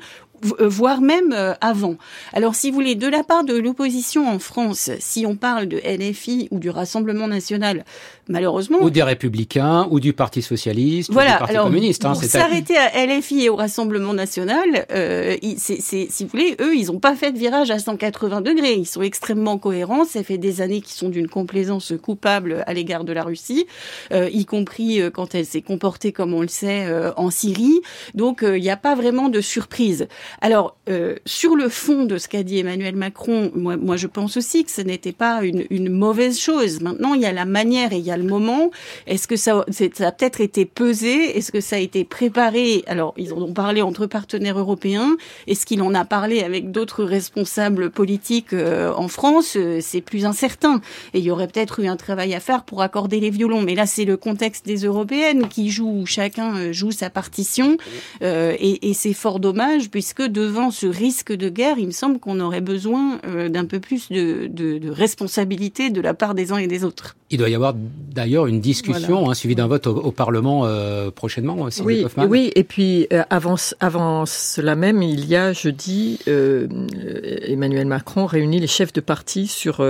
[0.60, 1.96] euh, voire même euh, avant.
[2.32, 5.78] Alors, si vous voulez, de la part de l'opposition en France, si on parle de
[5.78, 7.84] LFI ou du Rassemblement national,
[8.28, 8.78] malheureusement.
[8.80, 12.04] Ou des Républicains, ou du Parti Socialiste, ou du Parti Communiste.
[12.04, 16.74] Hein, pour s'arrêter à LFI et au Rassemblement national, euh, c'est, si vous voulez, eux,
[16.74, 18.74] ils n'ont pas fait de virage à 180 degrés.
[18.74, 20.04] Ils sont extrêmement cohérents.
[20.04, 23.66] Ça fait des années qu'ils sont d'une complaisance coupable à l'égard de la Russie,
[24.12, 27.80] euh, y compris quand elle s'est comportée, comme on le sait, en Syrie.
[28.14, 30.08] Donc, il n'y a pas vraiment de surprise.
[30.40, 34.36] Alors, euh, sur le fond de ce qu'a dit Emmanuel Macron, moi, moi, je pense
[34.36, 36.80] aussi que ce n'était pas une, une, mauvaise chose.
[36.80, 38.70] Maintenant, il y a la manière et il y a le moment.
[39.06, 41.36] Est-ce que ça, a peut-être été pesé?
[41.36, 42.84] Est-ce que ça a été préparé?
[42.86, 45.16] Alors, ils en ont parlé entre partenaires européens.
[45.46, 49.56] Est-ce qu'il en a parlé avec d'autres responsables politiques euh, en France?
[49.56, 50.80] Euh, C'est plus incertain.
[51.14, 53.62] Et il y aurait peut-être eu un travail à faire pour accorder les violons.
[53.62, 57.76] Mais là, c'est le contexte des européennes qui jouent, où chacun joue sa partition.
[58.22, 62.60] et, c'est fort dommage puisque devant ce risque de guerre, il me semble qu'on aurait
[62.60, 67.16] besoin euh, d'un peu plus de, responsabilité de la part des uns et des autres.
[67.30, 67.74] Il doit y avoir
[68.10, 71.56] d'ailleurs une discussion hein, suivie d'un vote au, Parlement euh, prochainement.
[71.84, 78.26] Oui, oui, et puis euh, avant, avant cela même, il y a jeudi, Emmanuel Macron
[78.26, 79.84] réunit les chefs de parti sur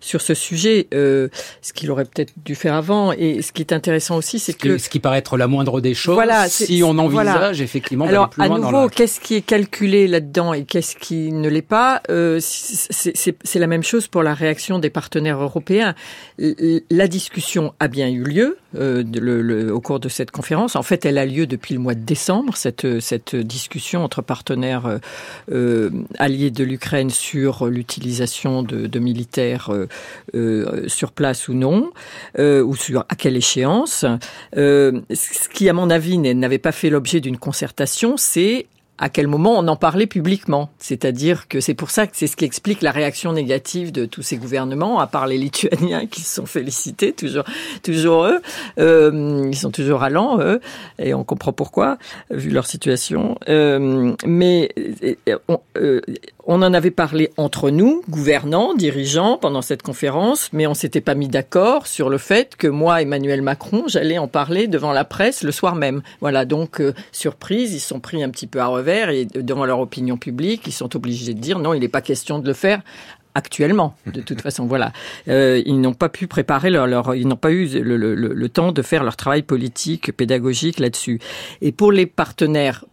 [0.00, 3.12] sur ce sujet, ce qu'il aurait peut-être dû faire avant.
[3.12, 5.94] Et ce qui est intéressant aussi, c'est que ce qui paraît être la moindre des
[5.94, 10.08] choses, voilà, si on envisage effectivement Alors, plus loin à nouveau, qu'est-ce qui est calculé
[10.08, 14.78] là-dedans et qu'est-ce qui ne l'est pas, euh, c'est la même chose pour la réaction
[14.78, 15.94] des partenaires européens.
[16.90, 20.76] La discussion a bien eu lieu euh, au cours de cette conférence.
[20.76, 24.98] En fait, elle a lieu depuis le mois de décembre, cette, discussion entre partenaires euh,
[25.52, 29.70] euh alliés de l'Ukraine sur l'utilisation de, militaires
[30.86, 31.90] sur place ou non,
[32.38, 34.04] ou sur à quelle échéance.
[34.54, 38.66] ce qui, à mon avis, n'avait pas fait l'objet d'une concertation, c'est
[38.98, 40.70] à quel moment on en parlait publiquement.
[40.78, 44.22] C'est-à-dire que c'est pour ça que c'est ce qui explique la réaction négative de tous
[44.22, 47.44] ces gouvernements, à part les Lituaniens qui se sont félicités, toujours,
[47.82, 48.40] toujours eux.
[48.78, 50.60] Euh, ils sont toujours allants, eux,
[50.98, 51.98] et on comprend pourquoi,
[52.30, 53.38] vu leur situation.
[53.48, 54.74] Euh, mais
[55.48, 56.00] on, euh,
[56.50, 61.14] on en avait parlé entre nous, gouvernants, dirigeants, pendant cette conférence, mais on s'était pas
[61.14, 65.42] mis d'accord sur le fait que moi, Emmanuel Macron, j'allais en parler devant la presse
[65.42, 66.00] le soir même.
[66.22, 69.78] Voilà, donc euh, surprise, ils sont pris un petit peu à revers et devant leur
[69.78, 72.80] opinion publique, ils sont obligés de dire non, il n'est pas question de le faire
[73.34, 73.94] actuellement.
[74.06, 74.92] De toute façon, voilà,
[75.28, 78.48] euh, ils n'ont pas pu préparer leur, leur ils n'ont pas eu le, le, le,
[78.48, 81.20] temps de faire leur travail politique, pédagogique là-dessus.
[81.60, 82.86] Et pour les partenaires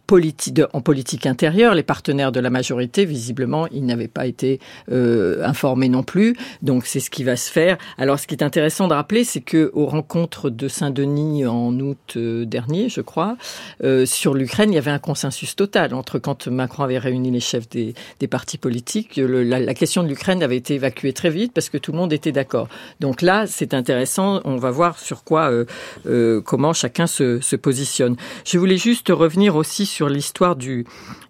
[0.72, 5.88] en politique intérieure, les partenaires de la majorité, visiblement, ils n'avaient pas été euh, informés
[5.88, 6.36] non plus.
[6.62, 7.78] Donc c'est ce qui va se faire.
[7.98, 12.14] Alors, ce qui est intéressant de rappeler, c'est que aux rencontres de Saint-Denis en août
[12.16, 13.36] euh, dernier, je crois,
[13.82, 17.40] euh, sur l'Ukraine, il y avait un consensus total entre quand Macron avait réuni les
[17.40, 21.52] chefs des, des partis politiques, la, la question de l'Ukraine avait été évacuée très vite
[21.52, 22.68] parce que tout le monde était d'accord.
[23.00, 24.40] Donc là, c'est intéressant.
[24.44, 25.64] On va voir sur quoi, euh,
[26.06, 28.16] euh, comment chacun se, se, positionne.
[28.44, 30.84] Je voulais juste revenir aussi sur l'histoire du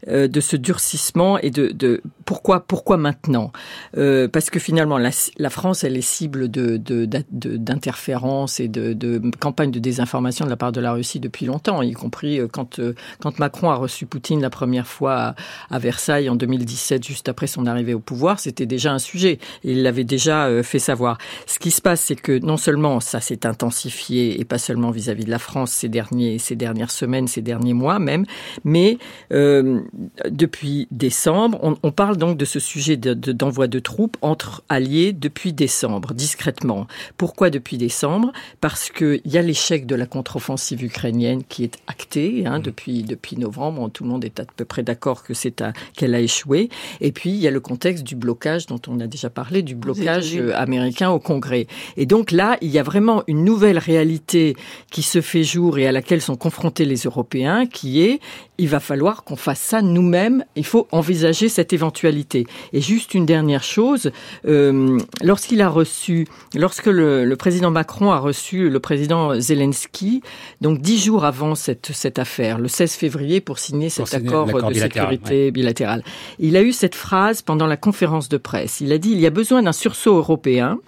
[0.08, 3.52] euh, de ce durcissement et de, de pourquoi pourquoi maintenant?
[3.96, 9.70] Euh, Parce que finalement, la, France, elle est cible de d'interférences et de, de campagnes
[9.70, 12.80] de désinformation de la part de la Russie depuis longtemps, y compris euh, quand
[13.20, 15.34] quand Macron a reçu Poutine la première fois
[15.70, 19.38] à, Versailles en 2017, juste après son arrivée au pouvoir, c'était déjà un sujet.
[19.62, 21.18] Il l'avait déjà fait savoir.
[21.46, 25.24] Ce qui se passe, c'est que non seulement ça s'est intensifié, et pas seulement vis-à-vis
[25.24, 28.24] de la France ces, derniers, ces dernières semaines, ces derniers mois même,
[28.64, 28.98] mais
[29.32, 29.80] euh,
[30.28, 35.12] depuis décembre, on, on, parle donc de ce sujet d'envoi de, de, troupes entre alliés
[35.12, 36.86] depuis décembre, discrètement.
[37.16, 38.32] Pourquoi depuis décembre?
[38.60, 42.62] Parce qu'il y a l'échec de la contre-offensive ukrainienne qui est acté hein, mmh.
[42.62, 43.90] depuis, depuis novembre.
[43.90, 45.62] Tout le monde est à peu près d'accord que c'est
[45.94, 46.68] qu'elle a échoué.
[47.00, 49.74] Et puis, il y a le contexte du blocage dont on a déjà parlé du
[49.74, 51.66] blocage euh, américain au Congrès.
[51.96, 54.56] Et donc là, il y a vraiment une nouvelle réalité
[54.90, 58.20] qui se fait jour et à laquelle sont confrontés les Européens, qui est
[58.58, 60.44] il va falloir qu'on fasse ça nous-mêmes.
[60.56, 62.46] Il faut envisager cette éventualité.
[62.72, 64.10] Et juste une dernière chose,
[64.46, 70.22] euh, lorsqu'il a reçu, lorsque le, président Macron a reçu le président Zelensky,
[70.60, 74.74] donc dix jours avant cette, cette affaire, le 16 février, pour signer cet accord de
[74.74, 76.02] sécurité bilatéral,
[76.38, 78.80] il a eu cette phrase pendant la conférence de presse.
[78.80, 80.78] Il a dit il y a besoin d'un sursaut européen.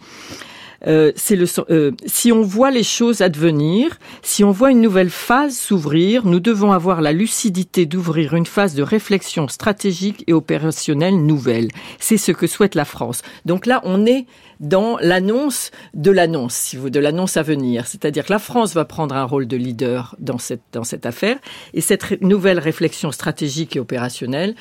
[0.87, 5.11] Euh, c'est le euh, si on voit les choses advenir, si on voit une nouvelle
[5.11, 11.17] phase s'ouvrir, nous devons avoir la lucidité d'ouvrir une phase de réflexion stratégique et opérationnelle
[11.17, 11.69] nouvelle.
[11.99, 13.23] C'est ce que souhaite la France.
[13.45, 14.27] Donc là, on est
[14.61, 17.87] dans l'annonce de l'annonce, si vous, de l'annonce à venir.
[17.87, 21.39] C'est-à-dire que la France va prendre un rôle de leader dans cette, dans cette affaire.
[21.75, 24.55] Et cette nouvelle réflexion stratégique et opérationnelle,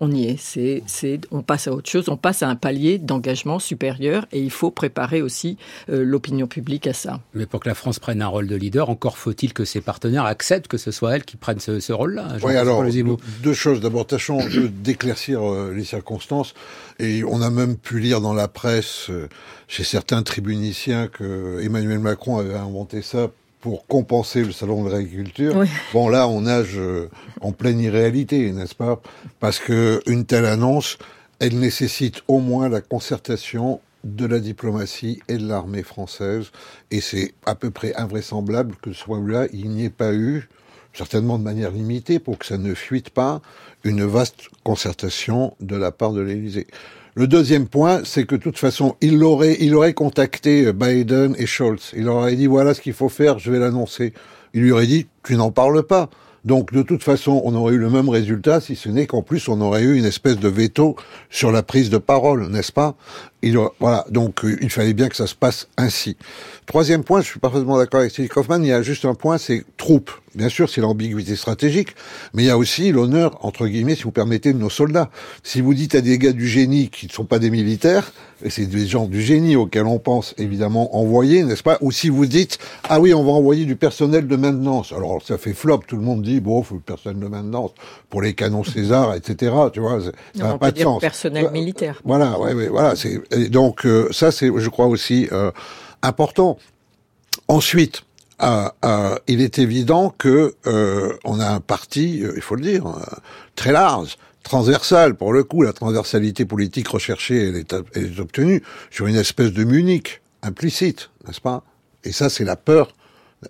[0.00, 0.36] on y est.
[0.38, 4.40] C'est, c'est, on passe à autre chose, on passe à un palier d'engagement supérieur et
[4.40, 5.56] il faut préparer aussi
[5.90, 7.20] euh, l'opinion publique à ça.
[7.34, 10.24] Mais pour que la France prenne un rôle de leader, encore faut-il que ses partenaires
[10.24, 12.36] acceptent que ce soit elle qui prenne ce, rôle-là.
[12.42, 12.84] Oui, alors,
[13.42, 13.80] deux choses.
[13.80, 14.40] D'abord, tâchons
[14.82, 16.54] d'éclaircir euh, les circonstances.
[16.98, 19.28] Et on a même pu lire dans la presse, euh,
[19.68, 23.28] chez certains tribuniciens, que Emmanuel Macron avait inventé ça
[23.60, 25.64] pour compenser le salon de l'agriculture.
[25.92, 29.00] Bon, là, on nage euh, en pleine irréalité, n'est-ce pas?
[29.40, 30.98] Parce que une telle annonce,
[31.40, 36.52] elle nécessite au moins la concertation de la diplomatie et de l'armée française,
[36.90, 40.48] et c'est à peu près invraisemblable que ce soit là, il n'y ait pas eu,
[40.92, 43.42] certainement de manière limitée, pour que ça ne fuite pas,
[43.84, 46.68] une vaste concertation de la part de l'Élysée.
[47.18, 51.46] Le deuxième point, c'est que de toute façon, il aurait, il aurait contacté Biden et
[51.46, 51.92] Scholz.
[51.96, 54.12] Il aurait dit voilà ce qu'il faut faire, je vais l'annoncer.
[54.54, 56.10] Il lui aurait dit tu n'en parles pas.
[56.44, 59.48] Donc de toute façon, on aurait eu le même résultat, si ce n'est qu'en plus
[59.48, 60.94] on aurait eu une espèce de veto
[61.28, 62.94] sur la prise de parole, n'est-ce pas?
[63.42, 66.16] Il, Voilà, donc euh, il fallait bien que ça se passe ainsi.
[66.66, 69.38] Troisième point, je suis parfaitement d'accord avec Steve Kaufman, il y a juste un point,
[69.38, 70.10] c'est troupes.
[70.34, 71.96] Bien sûr, c'est l'ambiguïté stratégique,
[72.34, 75.10] mais il y a aussi l'honneur, entre guillemets, si vous permettez, de nos soldats.
[75.42, 78.12] Si vous dites à des gars du génie qui ne sont pas des militaires,
[78.44, 81.78] et c'est des gens du génie auxquels on pense évidemment envoyer, n'est-ce pas?
[81.80, 84.92] Ou si vous dites, ah oui, on va envoyer du personnel de maintenance.
[84.92, 87.72] Alors ça fait flop, tout le monde dit, bon, faut le personnel de maintenance
[88.08, 89.52] pour les canons César, etc.
[89.72, 90.00] Tu vois,
[90.36, 91.00] ça n'a pas de sens.
[91.00, 92.00] personnel militaire.
[92.04, 92.94] Voilà, ouais, ouais, voilà.
[92.94, 95.50] C'est donc euh, ça, c'est, je crois aussi euh,
[96.02, 96.58] important.
[97.48, 98.02] Ensuite,
[98.42, 98.68] euh,
[99.26, 100.54] il est évident que
[101.24, 102.84] on a un parti, il faut le dire,
[103.54, 105.14] très large, transversal.
[105.14, 107.64] Pour le coup, la transversalité politique recherchée,
[107.94, 111.64] est obtenue sur une espèce de Munich implicite, n'est-ce pas?
[112.04, 112.92] Et ça, c'est la peur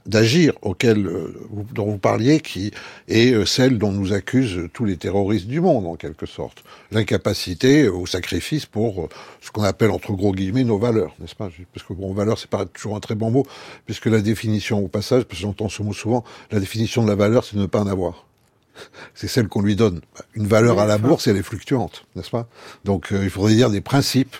[0.06, 1.34] d'agir auquel euh,
[1.72, 2.72] dont vous parliez, qui
[3.08, 6.62] est euh, celle dont nous accusent tous les terroristes du monde, en quelque sorte.
[6.90, 9.08] L'incapacité au sacrifice pour euh,
[9.40, 11.48] ce qu'on appelle, entre gros guillemets, nos valeurs, n'est-ce pas?
[11.72, 13.46] Parce que bon, valeur, c'est pas toujours un très bon mot,
[13.86, 17.16] puisque la définition, au passage, parce que j'entends ce mot souvent, la définition de la
[17.16, 18.26] valeur, c'est de ne pas en avoir
[19.14, 20.00] c'est celle qu'on lui donne.
[20.34, 22.46] Une valeur à la bourse, elle est fluctuante, n'est-ce pas?
[22.84, 24.36] Donc il faudrait dire des principes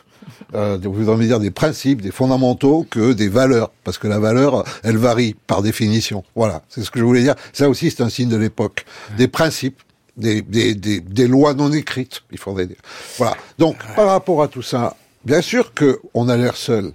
[0.55, 4.65] euh, vous voudrais dire des principes, des fondamentaux que des valeurs, parce que la valeur,
[4.83, 6.25] elle varie par définition.
[6.35, 7.35] Voilà, c'est ce que je voulais dire.
[7.53, 8.85] Ça aussi, c'est un signe de l'époque.
[9.17, 9.81] Des principes,
[10.17, 12.81] des, des, des, des, lois non écrites, il faudrait dire.
[13.17, 13.37] Voilà.
[13.59, 16.93] Donc, par rapport à tout ça, bien sûr que on a l'air seul,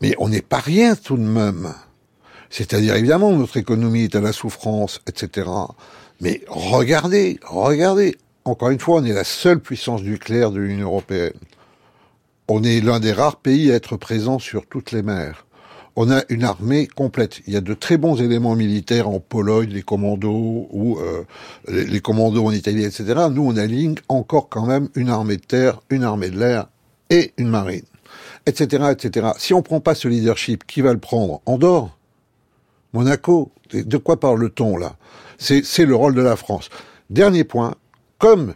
[0.00, 1.72] mais on n'est pas rien tout de même.
[2.48, 5.48] C'est-à-dire, évidemment, notre économie est à la souffrance, etc.
[6.20, 8.16] Mais regardez, regardez.
[8.44, 11.34] Encore une fois, on est la seule puissance nucléaire de l'Union européenne.
[12.52, 15.46] On est l'un des rares pays à être présent sur toutes les mers.
[15.94, 17.42] On a une armée complète.
[17.46, 21.22] Il y a de très bons éléments militaires en Pologne, les commandos ou euh,
[21.68, 23.28] les, commandos en Italie, etc.
[23.30, 26.66] Nous, on aligne encore quand même une armée de terre, une armée de l'air
[27.08, 27.84] et une marine,
[28.46, 29.28] etc., etc.
[29.38, 31.42] Si on prend pas ce leadership, qui va le prendre?
[31.46, 31.96] Andorre,
[32.94, 33.52] Monaco?
[33.72, 34.96] De quoi parle-t-on là?
[35.38, 36.68] C'est le rôle de la France.
[37.10, 37.76] Dernier point.
[38.18, 38.54] Comme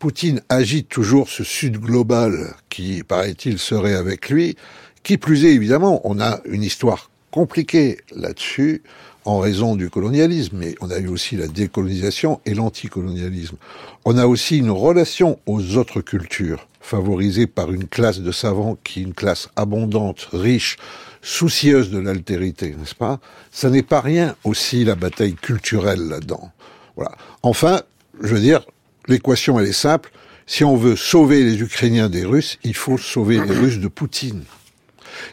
[0.00, 4.56] Poutine agite toujours ce Sud global qui, paraît-il, serait avec lui.
[5.02, 8.82] Qui plus est, évidemment, on a une histoire compliquée là-dessus
[9.26, 13.58] en raison du colonialisme, mais on a eu aussi la décolonisation et l'anticolonialisme.
[14.06, 19.00] On a aussi une relation aux autres cultures, favorisée par une classe de savants qui
[19.00, 20.78] est une classe abondante, riche,
[21.20, 23.20] soucieuse de l'altérité, n'est-ce pas?
[23.50, 26.52] Ça n'est pas rien aussi la bataille culturelle là-dedans.
[26.96, 27.12] Voilà.
[27.42, 27.82] Enfin,
[28.22, 28.64] je veux dire,
[29.10, 30.10] l'équation, elle est simple.
[30.46, 34.42] Si on veut sauver les Ukrainiens des Russes, il faut sauver les Russes de Poutine.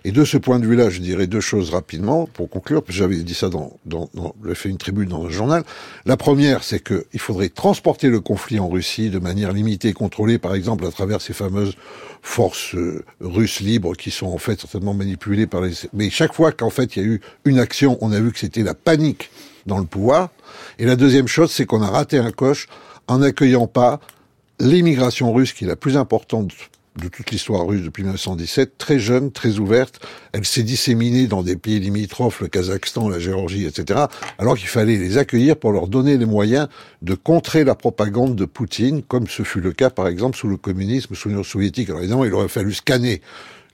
[0.04, 3.34] Et de ce point de vue-là, je dirais deux choses rapidement pour conclure, j'avais dit
[3.34, 5.64] ça dans, dans, dans fait une tribune dans un journal.
[6.06, 10.38] La première, c'est qu'il faudrait transporter le conflit en Russie de manière limitée et contrôlée,
[10.38, 11.76] par exemple à travers ces fameuses
[12.22, 15.74] forces euh, russes libres qui sont en fait certainement manipulées par les...
[15.94, 18.40] Mais chaque fois qu'en fait il y a eu une action, on a vu que
[18.40, 19.30] c'était la panique
[19.66, 20.30] dans le pouvoir.
[20.80, 22.68] Et la deuxième chose, c'est qu'on a raté un coche
[23.08, 24.00] en n'accueillant pas
[24.60, 26.52] l'immigration russe, qui est la plus importante
[26.98, 30.00] de toute l'histoire russe depuis 1917, très jeune, très ouverte.
[30.34, 34.06] Elle s'est disséminée dans des pays limitrophes, le Kazakhstan, la Géorgie, etc.
[34.38, 36.68] Alors qu'il fallait les accueillir pour leur donner les moyens
[37.02, 40.58] de contrer la propagande de Poutine, comme ce fut le cas, par exemple, sous le
[40.58, 41.90] communisme, sous l'Union soviétique.
[41.90, 43.22] Alors évidemment, il aurait fallu scanner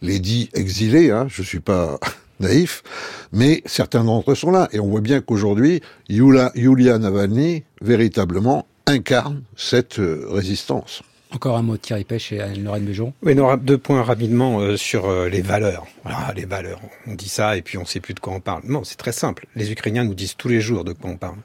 [0.01, 1.97] les dits exilés, hein, je suis pas
[2.39, 2.83] naïf,
[3.31, 4.67] mais certains d'entre eux sont là.
[4.73, 11.03] Et on voit bien qu'aujourd'hui, Yulia Navalny, véritablement, incarne cette euh, résistance.
[11.33, 13.11] Encore un mot de Thierry Pêche et Anne-Lorraine Bejon.
[13.23, 15.87] Oui, deux points rapidement euh, sur euh, les valeurs.
[16.03, 16.79] Voilà, les valeurs.
[17.07, 18.61] On dit ça et puis on ne sait plus de quoi on parle.
[18.65, 19.47] Non, c'est très simple.
[19.55, 21.37] Les Ukrainiens nous disent tous les jours de quoi on parle.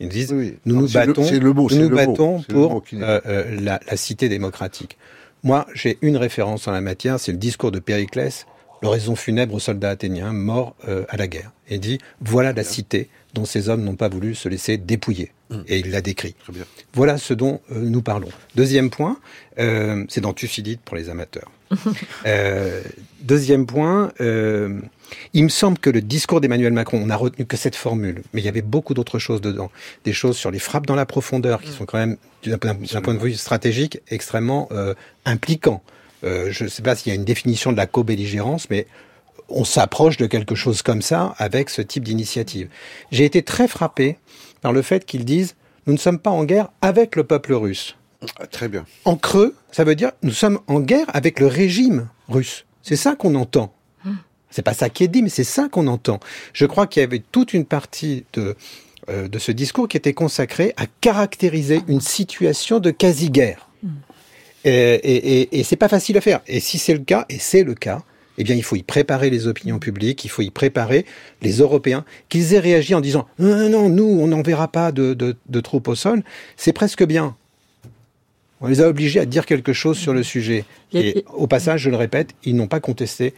[0.00, 4.28] Ils nous disent, nous, nous battons, le, nous nous battons pour euh, la, la, cité
[4.28, 4.96] démocratique.
[5.42, 8.46] Moi, j'ai une référence en la matière, c'est le discours de Périclès,
[8.84, 10.76] l'oraison funèbre aux soldats athéniens morts
[11.08, 11.50] à la guerre.
[11.68, 15.32] Et dit, voilà la cité dont ces hommes n'ont pas voulu se laisser dépouiller.
[15.50, 15.56] Mmh.
[15.68, 16.34] Et il l'a décrit.
[16.94, 18.28] Voilà ce dont euh, nous parlons.
[18.54, 19.18] Deuxième point,
[19.58, 21.50] euh, c'est dans Thucydide pour les amateurs.
[22.26, 22.82] euh,
[23.20, 24.80] deuxième point, euh,
[25.32, 28.40] il me semble que le discours d'Emmanuel Macron, on n'a retenu que cette formule, mais
[28.40, 29.70] il y avait beaucoup d'autres choses dedans.
[30.04, 31.74] Des choses sur les frappes dans la profondeur, qui mmh.
[31.74, 32.16] sont quand même,
[32.46, 32.58] d'un
[33.02, 34.68] point de vue stratégique, extrêmement
[36.24, 38.86] euh, je ne sais pas s'il y a une définition de la co-belligérance, mais
[39.48, 42.68] on s'approche de quelque chose comme ça avec ce type d'initiative.
[43.10, 44.18] J'ai été très frappé
[44.62, 45.54] par le fait qu'ils disent
[45.86, 47.96] nous ne sommes pas en guerre avec le peuple russe.
[48.40, 48.86] Ah, très bien.
[49.04, 52.64] En creux, ça veut dire nous sommes en guerre avec le régime russe.
[52.82, 53.74] C'est ça qu'on entend.
[54.50, 56.20] C'est pas ça qui est dit, mais c'est ça qu'on entend.
[56.52, 58.54] Je crois qu'il y avait toute une partie de,
[59.08, 63.68] euh, de ce discours qui était consacrée à caractériser une situation de quasi-guerre.
[64.64, 66.40] Et, et, et, et c'est pas facile à faire.
[66.46, 68.02] Et si c'est le cas, et c'est le cas,
[68.38, 71.04] eh bien, il faut y préparer les opinions publiques, il faut y préparer
[71.42, 75.36] les Européens, qu'ils aient réagi en disant non, non, nous, on n'enverra pas de, de,
[75.48, 76.24] de troupes au sol,
[76.56, 77.36] c'est presque bien.
[78.60, 80.64] On les a obligés à dire quelque chose sur le sujet.
[80.94, 83.34] Et au passage, je le répète, ils n'ont pas contesté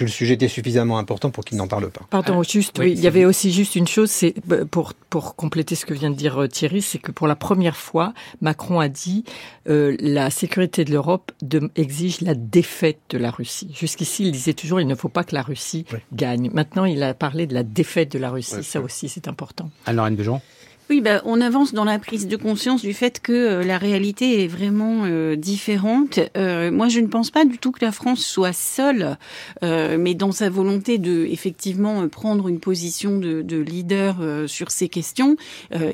[0.00, 2.06] que le sujet était suffisamment important pour qu'il n'en parle pas.
[2.08, 5.74] Pardon, juste, oui, il y avait aussi juste une chose, c'est bah, pour pour compléter
[5.74, 8.88] ce que vient de dire euh, Thierry, c'est que pour la première fois, Macron a
[8.88, 9.24] dit
[9.68, 11.32] euh, la sécurité de l'Europe
[11.76, 13.70] exige la défaite de la Russie.
[13.78, 15.84] Jusqu'ici, il disait toujours il ne faut pas que la Russie
[16.14, 16.50] gagne.
[16.54, 18.64] Maintenant, il a parlé de la défaite de la Russie.
[18.64, 19.70] Ça aussi, c'est important.
[19.84, 20.40] Alors, Anne Bejon
[20.90, 24.42] oui, bah, on avance dans la prise de conscience du fait que euh, la réalité
[24.42, 26.18] est vraiment euh, différente.
[26.36, 29.16] Euh, moi, je ne pense pas du tout que la France soit seule,
[29.62, 34.16] mais dans sa volonté de effectivement prendre une position de, de leader
[34.48, 35.36] sur ces questions,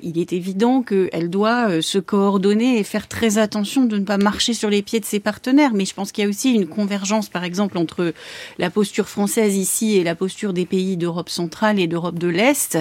[0.03, 4.55] il est évident qu'elle doit se coordonner et faire très attention de ne pas marcher
[4.55, 5.73] sur les pieds de ses partenaires.
[5.75, 8.15] Mais je pense qu'il y a aussi une convergence, par exemple, entre
[8.59, 12.79] la posture française ici et la posture des pays d'Europe centrale et d'Europe de l'Est,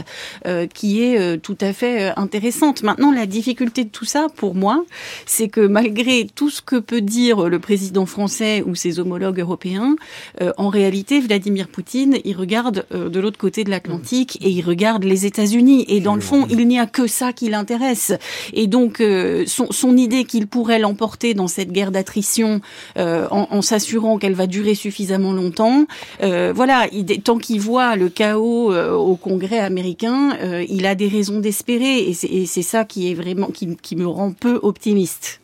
[0.74, 2.84] qui est tout à fait euh, intéressante.
[2.84, 4.86] Maintenant, la difficulté de tout ça, pour moi,
[5.26, 9.96] c'est que malgré tout ce que peut dire le président français ou ses homologues européens,
[10.42, 14.62] euh, en réalité, Vladimir Poutine, il regarde euh, de l'autre côté de l'Atlantique et il
[14.62, 15.86] regarde les États-Unis.
[15.88, 18.14] Et dans le fond, il n'y a que ça qui l'intéresse.
[18.54, 19.02] Et donc,
[19.46, 22.60] son, son, idée qu'il pourrait l'emporter dans cette guerre d'attrition
[22.98, 25.86] en, en s'assurant qu'elle va durer suffisamment longtemps,
[26.22, 30.38] voilà, il, tant qu'il voit le chaos au Congrès américain,
[30.68, 34.32] il a des raisons d'espérer et c'est ça qui est vraiment qui, qui me rend
[34.32, 35.42] peu optimiste.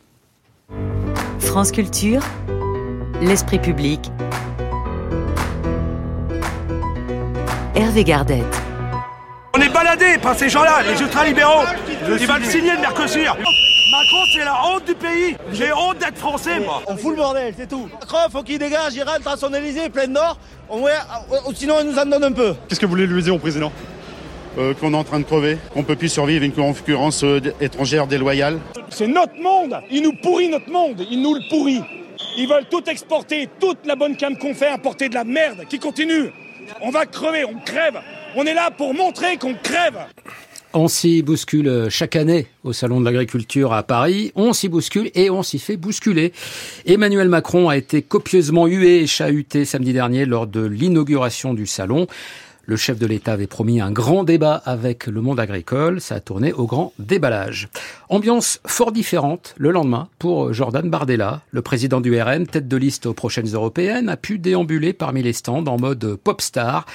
[1.38, 2.22] France Culture,
[3.20, 4.00] l'esprit public.
[7.74, 8.62] Hervé Gardette.
[9.54, 11.64] On est baladé par ces gens-là, les ultralibéraux.
[12.08, 13.36] Ils veulent signer le Mercosur.
[13.92, 15.36] Macron, c'est la honte du pays.
[15.52, 16.82] J'ai honte d'être français, moi.
[16.86, 17.88] On fout le bordel, c'est tout.
[18.00, 20.38] Macron, faut qu'il dégage, il rentre à son Élysée, plein nord.
[21.54, 22.54] sinon, il nous en donne un peu.
[22.68, 23.70] Qu'est-ce que vous voulez lui dire au président?
[24.58, 28.06] Euh, qu'on est en train de crever, qu'on peut plus survivre une concurrence euh, étrangère
[28.06, 28.58] déloyale.
[28.90, 31.80] C'est notre monde Il nous pourrit notre monde Il nous le pourrit
[32.36, 35.78] Ils veulent tout exporter, toute la bonne cam qu'on fait, importer de la merde qui
[35.78, 36.30] continue
[36.82, 37.98] On va crever, on crève
[38.36, 39.98] On est là pour montrer qu'on crève
[40.74, 44.32] on s'y bouscule chaque année au Salon de l'Agriculture à Paris.
[44.36, 46.32] On s'y bouscule et on s'y fait bousculer.
[46.86, 52.06] Emmanuel Macron a été copieusement hué et chahuté samedi dernier lors de l'inauguration du salon.
[52.64, 56.00] Le chef de l'État avait promis un grand débat avec le monde agricole.
[56.00, 57.68] Ça a tourné au grand déballage.
[58.08, 61.42] Ambiance fort différente le lendemain pour Jordan Bardella.
[61.50, 65.32] Le président du RN, tête de liste aux prochaines européennes, a pu déambuler parmi les
[65.32, 66.86] stands en mode pop star.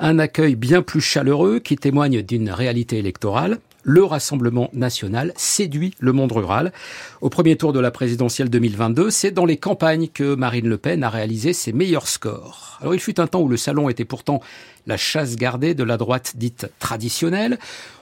[0.00, 6.12] Un accueil bien plus chaleureux qui témoigne d'une réalité électorale le Rassemblement national séduit le
[6.12, 6.72] monde rural.
[7.20, 11.04] Au premier tour de la présidentielle 2022, c'est dans les campagnes que Marine Le Pen
[11.04, 12.78] a réalisé ses meilleurs scores.
[12.80, 14.40] Alors il fut un temps où le salon était pourtant
[14.86, 17.58] la chasse gardée de la droite dite traditionnelle.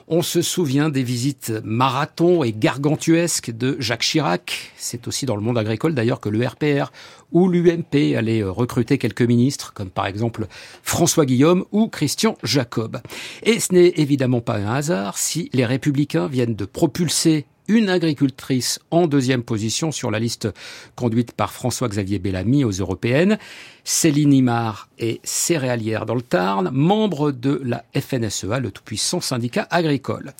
[0.06, 4.72] On se souvient des visites marathon et gargantuesques de Jacques Chirac.
[4.76, 6.92] C'est aussi dans le monde agricole d'ailleurs que le RPR
[7.32, 10.46] ou l'UMP allait euh, recruter quelques ministres, comme par exemple
[10.82, 13.00] François Guillaume ou Christian Jacob.
[13.42, 18.78] Et ce n'est évidemment pas un hasard si les républicains viennent de propulser une agricultrice
[18.90, 20.48] en deuxième position sur la liste
[20.96, 23.38] conduite par François-Xavier Bellamy aux européennes.
[23.84, 30.32] Céline Imard est céréalière dans le Tarn, membre de la FNSEA, le tout-puissant syndicat agricole.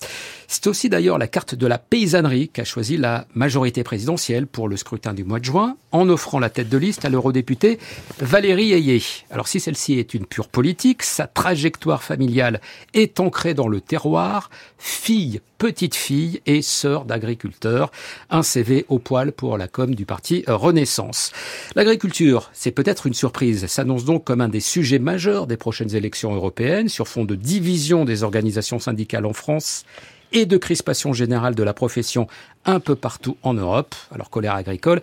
[0.47, 4.77] C'est aussi d'ailleurs la carte de la paysannerie qu'a choisi la majorité présidentielle pour le
[4.77, 7.79] scrutin du mois de juin, en offrant la tête de liste à l'eurodéputée
[8.19, 9.01] Valérie Ayé.
[9.29, 12.61] Alors si celle-ci est une pure politique, sa trajectoire familiale
[12.93, 17.91] est ancrée dans le terroir, fille, petite fille et sœur d'agriculteur.
[18.29, 21.31] Un CV au poil pour la com du parti Renaissance.
[21.75, 26.35] L'agriculture, c'est peut-être une surprise, s'annonce donc comme un des sujets majeurs des prochaines élections
[26.35, 29.85] européennes sur fond de division des organisations syndicales en France
[30.33, 32.27] et de crispation générale de la profession
[32.65, 33.95] un peu partout en Europe.
[34.11, 35.01] Alors colère agricole.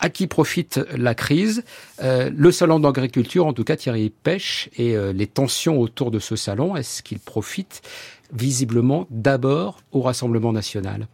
[0.00, 1.64] À qui profite la crise?
[2.02, 6.20] Euh, Le salon d'agriculture, en tout cas Thierry Pêche, et euh, les tensions autour de
[6.20, 7.82] ce salon, est-ce qu'il profite
[8.32, 11.08] visiblement d'abord au Rassemblement national?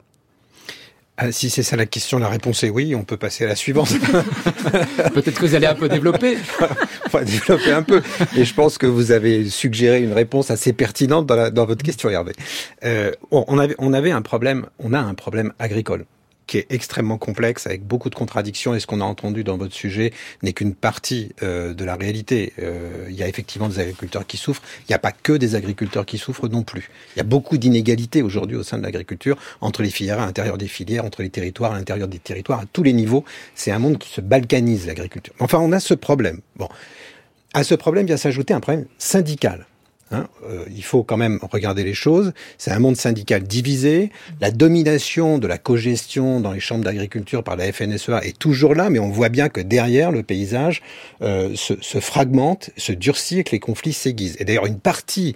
[1.16, 2.94] Ah, si c'est ça la question, la réponse est oui.
[2.96, 3.88] On peut passer à la suivante.
[5.14, 6.36] Peut-être que vous allez un peu développer.
[7.12, 8.02] va développer un peu.
[8.36, 11.84] Et je pense que vous avez suggéré une réponse assez pertinente dans, la, dans votre
[11.84, 12.32] question, Hervé.
[12.84, 16.04] Euh, on, avait, on avait un problème, on a un problème agricole
[16.47, 19.74] qui est extrêmement complexe, avec beaucoup de contradictions, et ce qu'on a entendu dans votre
[19.74, 22.53] sujet n'est qu'une partie euh, de la réalité.
[22.59, 25.55] Euh, il y a effectivement des agriculteurs qui souffrent, il n'y a pas que des
[25.55, 26.90] agriculteurs qui souffrent non plus.
[27.14, 30.59] Il y a beaucoup d'inégalités aujourd'hui au sein de l'agriculture, entre les filières, à l'intérieur
[30.59, 33.24] des filières, entre les territoires, à l'intérieur des territoires, à tous les niveaux.
[33.55, 35.34] C'est un monde qui se balkanise, l'agriculture.
[35.40, 36.40] Enfin, on a ce problème.
[36.57, 36.68] Bon.
[37.53, 39.66] À ce problème vient s'ajouter un problème syndical.
[40.14, 42.32] Hein, euh, il faut quand même regarder les choses.
[42.56, 44.10] C'est un monde syndical divisé.
[44.40, 48.90] La domination de la cogestion dans les chambres d'agriculture par la FNSEA est toujours là,
[48.90, 50.82] mais on voit bien que derrière, le paysage
[51.22, 54.36] euh, se, se, fragmente, se durcit et que les conflits s'aiguisent.
[54.38, 55.34] Et d'ailleurs, une partie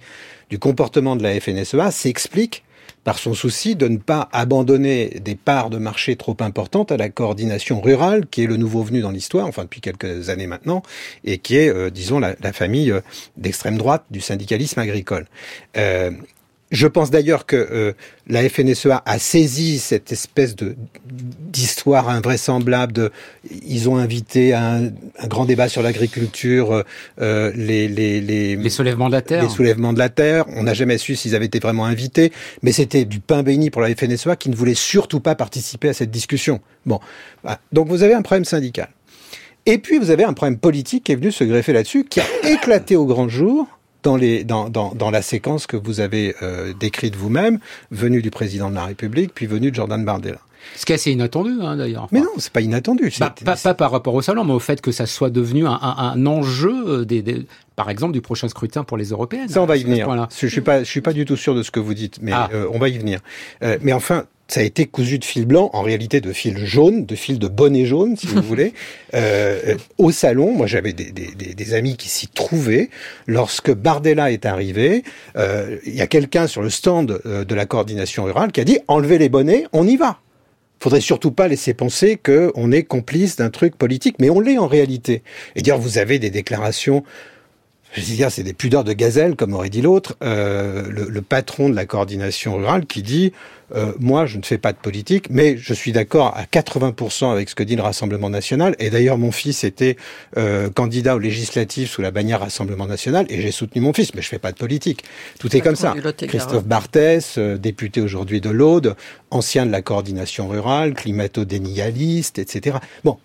[0.49, 2.63] du comportement de la FNSEA s'explique
[3.03, 7.09] par son souci de ne pas abandonner des parts de marché trop importantes à la
[7.09, 10.83] coordination rurale, qui est le nouveau venu dans l'histoire, enfin depuis quelques années maintenant,
[11.23, 13.01] et qui est, euh, disons, la, famille euh,
[13.37, 15.27] d'extrême droite du syndicalisme agricole.
[15.77, 16.11] Euh,
[16.71, 17.93] je pense d'ailleurs que euh,
[18.27, 22.93] la FNSEA a saisi cette espèce de d'histoire invraisemblable.
[22.93, 23.11] De,
[23.65, 26.83] ils ont invité un, un grand débat sur l'agriculture,
[27.19, 29.43] euh, les, les, les, les soulèvements de la terre.
[29.43, 30.45] Les soulèvements de la terre.
[30.55, 33.81] On n'a jamais su s'ils avaient été vraiment invités, mais c'était du pain béni pour
[33.81, 36.59] la FNSEA qui ne voulait surtout pas participer à cette discussion.
[36.85, 36.99] Bon,
[37.71, 38.89] donc vous avez un problème syndical.
[39.65, 42.25] Et puis vous avez un problème politique qui est venu se greffer là-dessus, qui a
[42.47, 43.67] éclaté au grand jour
[44.03, 47.59] dans, les, dans, dans, dans la séquence que vous avez euh, décrite vous-même,
[47.91, 50.39] venue du président de la République, puis venue de Jordan Bardella.
[50.75, 52.07] Ce qui est assez inattendu, hein, d'ailleurs.
[52.11, 53.11] mais non, c'est pas inattendu.
[53.19, 55.79] Bah, pas, pas, par rapport au salon, mais au fait que ça soit devenu un,
[55.81, 57.45] un, un enjeu, euh, des, des,
[57.79, 59.47] par exemple, du prochain scrutin pour les européennes.
[59.47, 60.27] Ça, on va y venir.
[60.37, 62.33] Je suis pas, je suis pas du tout sûr de ce que vous dites, mais
[62.33, 62.49] ah.
[62.53, 63.21] euh, on va y venir.
[63.63, 67.05] Euh, mais enfin, ça a été cousu de fil blanc, en réalité de fil jaune,
[67.05, 68.73] de fil de bonnet jaune, si vous voulez,
[69.13, 70.51] euh, au salon.
[70.51, 72.89] Moi, j'avais des, des, des, amis qui s'y trouvaient.
[73.27, 75.03] Lorsque Bardella est arrivé,
[75.37, 79.19] il y a quelqu'un sur le stand de la coordination rurale qui a dit enlevez
[79.19, 80.19] les bonnets, on y va.
[80.81, 84.67] Faudrait surtout pas laisser penser qu'on est complice d'un truc politique, mais on l'est en
[84.67, 85.23] réalité.
[85.55, 87.03] Et dire vous avez des déclarations
[87.93, 91.21] je veux dire, c'est des pudeurs de gazelle, comme aurait dit l'autre, euh, le, le,
[91.21, 93.33] patron de la coordination rurale qui dit
[93.75, 97.49] euh, moi, je ne fais pas de politique, mais je suis d'accord à 80% avec
[97.49, 98.75] ce que dit le Rassemblement national.
[98.79, 99.97] Et d'ailleurs, mon fils était
[100.37, 104.21] euh, candidat aux législatives sous la bannière Rassemblement national, et j'ai soutenu mon fils, mais
[104.21, 105.03] je fais pas de politique.
[105.39, 105.95] Tout est comme ça.
[106.27, 108.95] Christophe Barthès, euh, député aujourd'hui de l'Aude,
[109.31, 112.77] ancien de la coordination rurale, climato-dénialiste, etc.
[113.03, 113.17] Bon,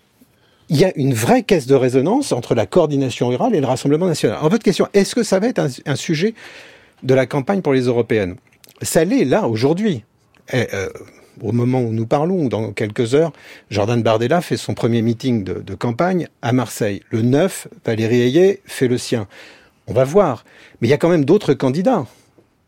[0.69, 4.07] il y a une vraie caisse de résonance entre la coordination rurale et le Rassemblement
[4.07, 4.39] national.
[4.41, 6.33] En votre question, est-ce que ça va être un, un sujet
[7.03, 8.35] de la campagne pour les européennes?
[8.81, 10.03] Ça l'est là aujourd'hui.
[10.53, 10.89] Eh, euh,
[11.41, 13.31] au moment où nous parlons, dans quelques heures,
[13.69, 17.01] Jordan Bardella fait son premier meeting de, de campagne à Marseille.
[17.09, 19.27] Le 9, Valérie Ayé fait le sien.
[19.87, 20.45] On va voir.
[20.79, 22.05] Mais il y a quand même d'autres candidats.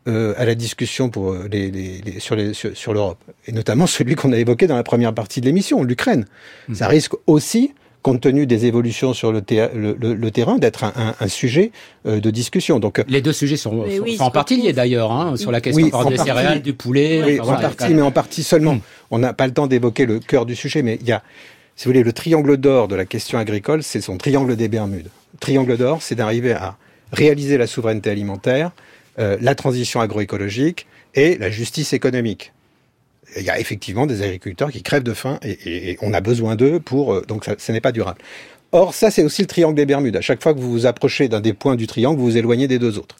[0.06, 4.14] Euh, à la discussion pour euh, les, les, les, sur l'Europe, sur, et notamment celui
[4.14, 6.24] qu'on a évoqué dans la première partie de l'émission, l'Ukraine.
[6.68, 6.76] Mmh.
[6.76, 7.74] Ça risque aussi
[8.08, 11.72] compte tenu des évolutions sur le, le, le, le terrain, d'être un, un, un, sujet
[12.06, 12.78] euh, de discussion.
[12.78, 15.60] Donc les deux sujets sont, sont, oui, sont en partie liés d'ailleurs, hein, sur la
[15.60, 17.22] question oui, des céréales, du poulet.
[17.24, 18.72] Oui, enfin, en partie, mais en partie seulement.
[18.72, 18.80] Hum.
[19.10, 21.22] On n'a pas le temps d'évoquer le cœur du sujet, mais il y a,
[21.76, 25.10] si vous voulez, le triangle d'or de la question agricole, c'est son triangle des Bermudes.
[25.34, 26.76] Le triangle d'or, c'est d'arriver à
[27.12, 28.72] réaliser la souveraineté alimentaire,
[29.16, 32.52] la transition agroécologique et la justice économique.
[33.36, 36.80] Il y a effectivement des agriculteurs qui crèvent de faim et, on a besoin d'eux
[36.80, 38.20] pour donc ça, ce n'est pas durable.
[38.72, 40.16] Or ça c'est aussi le triangle des Bermudes.
[40.16, 42.68] À chaque fois que vous vous approchez d'un des points du triangle, vous vous éloignez
[42.68, 43.16] des deux autres.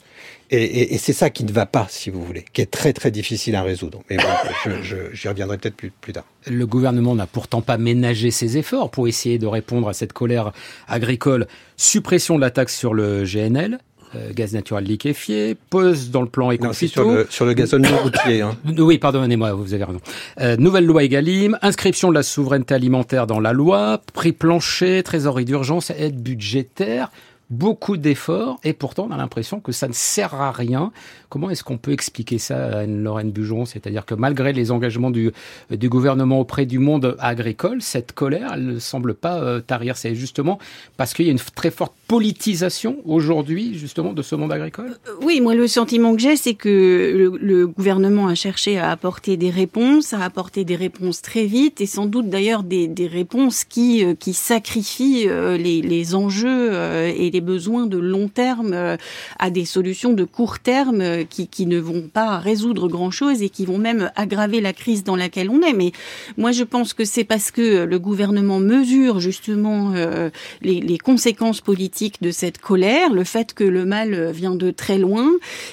[0.50, 3.54] Et, c'est ça qui ne va pas, si vous voulez, qui est très très difficile
[3.54, 4.02] à résoudre.
[4.09, 4.72] Mais bon,
[5.12, 6.24] j'y reviendrai peut-être plus, plus tard.
[6.46, 10.52] Le gouvernement n'a pourtant pas ménagé ses efforts pour essayer de répondre à cette colère
[10.86, 11.46] agricole.
[11.76, 13.78] Suppression de la taxe sur le GNL,
[14.14, 17.96] euh, gaz naturel liquéfié, pose dans le plan éco sur le, sur le gazole non
[17.98, 18.42] routier.
[18.42, 18.56] Hein.
[18.78, 20.00] Oui, pardonnez-moi, vous avez raison.
[20.40, 25.44] Euh, nouvelle loi Egalim, inscription de la souveraineté alimentaire dans la loi, prix plancher, trésorerie
[25.44, 27.11] d'urgence, aide budgétaire
[27.50, 30.92] beaucoup d'efforts et pourtant on a l'impression que ça ne sert à rien.
[31.28, 33.64] Comment est-ce qu'on peut expliquer ça à Lorraine Bujon?
[33.64, 35.32] C'est-à-dire que malgré les engagements du,
[35.70, 39.96] du gouvernement auprès du monde agricole, cette colère, elle ne semble pas euh, tarir.
[39.96, 40.59] C'est justement
[40.96, 44.96] parce qu'il y a une très forte politisation aujourd'hui justement de ce monde agricole?
[45.06, 49.36] Euh, Oui, moi le sentiment que j'ai, c'est que le, gouvernement a cherché à apporter
[49.36, 53.64] des réponses, à apporter des réponses très vite et sans doute d'ailleurs des, des réponses
[53.64, 58.96] qui, euh, qui sacrifient les, les enjeux et les besoins de long terme euh,
[59.38, 63.50] à des solutions de court terme euh, qui, qui ne vont pas résoudre grand-chose et
[63.50, 65.72] qui vont même aggraver la crise dans laquelle on est.
[65.72, 65.92] Mais
[66.36, 70.30] moi, je pense que c'est parce que le gouvernement mesure justement euh,
[70.62, 74.99] les, les, conséquences politiques de cette colère, le fait que le mal vient de très
[74.99, 75.28] loin.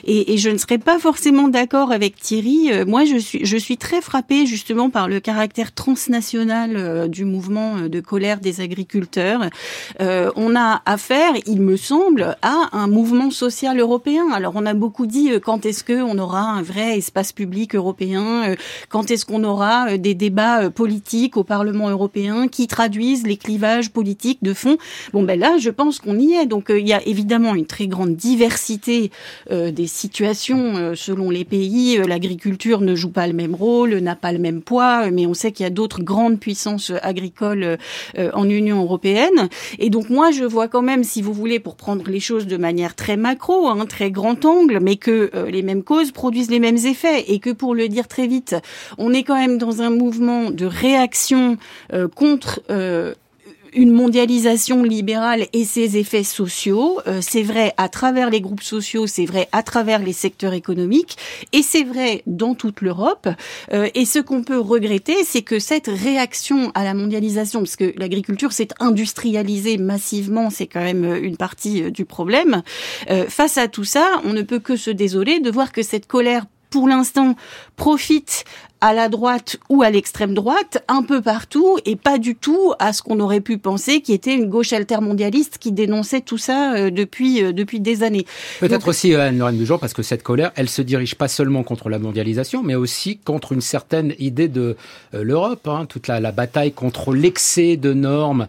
[0.06, 2.70] Et, je ne serais pas forcément d'accord avec Thierry.
[2.86, 8.00] Moi, je suis, je suis très frappée justement par le caractère transnational du mouvement de
[8.00, 9.42] colère des agriculteurs.
[10.02, 14.26] Euh, on a affaire, il me semble, à un mouvement social européen.
[14.34, 18.50] Alors on a beaucoup dit euh, quand est-ce qu'on aura un vrai espace public européen,
[18.50, 18.56] euh,
[18.90, 23.92] quand est-ce qu'on aura euh, des débats politiques au Parlement européen qui traduisent les clivages
[23.92, 24.78] politiques de fond.
[25.14, 26.15] Bon ben là, je pense qu'on
[26.46, 29.12] Donc il y a évidemment une très grande diversité
[29.50, 31.98] des situations selon les pays.
[31.98, 35.52] L'agriculture ne joue pas le même rôle, n'a pas le même poids, mais on sait
[35.52, 37.78] qu'il y a d'autres grandes puissances agricoles
[38.18, 39.50] en Union européenne.
[39.80, 42.58] Et donc moi, je vois quand même, si vous voulez pour prendre les choses de
[42.58, 46.50] manière très macro, un hein, très grand angle, mais que euh, les mêmes causes produisent
[46.50, 48.56] les mêmes effets et que pour le dire très vite,
[48.98, 51.58] on est quand même dans un mouvement de réaction
[51.94, 53.14] euh, contre euh,
[53.76, 57.02] une mondialisation libérale et ses effets sociaux.
[57.08, 61.18] Euh, c'est vrai à travers les groupes sociaux, c'est vrai à travers les secteurs économiques,
[61.54, 63.28] et c'est vrai dans toute l'Europe.
[63.74, 67.94] Euh, et ce qu'on peut regretter, c'est que cette réaction à la mondialisation, parce que
[67.98, 72.64] l'agriculture s'est industrialisée massivement, c'est quand même une partie euh, du problème.
[73.28, 76.46] face à tout ça, on ne peut que se désoler de voir que cette colère
[76.70, 77.36] pour l'instant
[77.76, 78.44] profite
[78.86, 82.94] à la droite ou à l'extrême droite, un peu partout, et pas du tout à
[82.94, 86.92] ce qu'on aurait pu penser qui était une gauche altermondialiste qui dénonçait tout ça euh,
[86.92, 88.28] depuis euh, depuis des années.
[88.60, 91.90] Peut-être aussi euh, Anne-Lorraine Dujon, parce que cette colère, elle se dirige pas seulement contre
[91.90, 94.78] la mondialisation, mais aussi contre une certaine idée de
[95.14, 98.48] l'Europe, hein, toute la, la, bataille contre l'excès de normes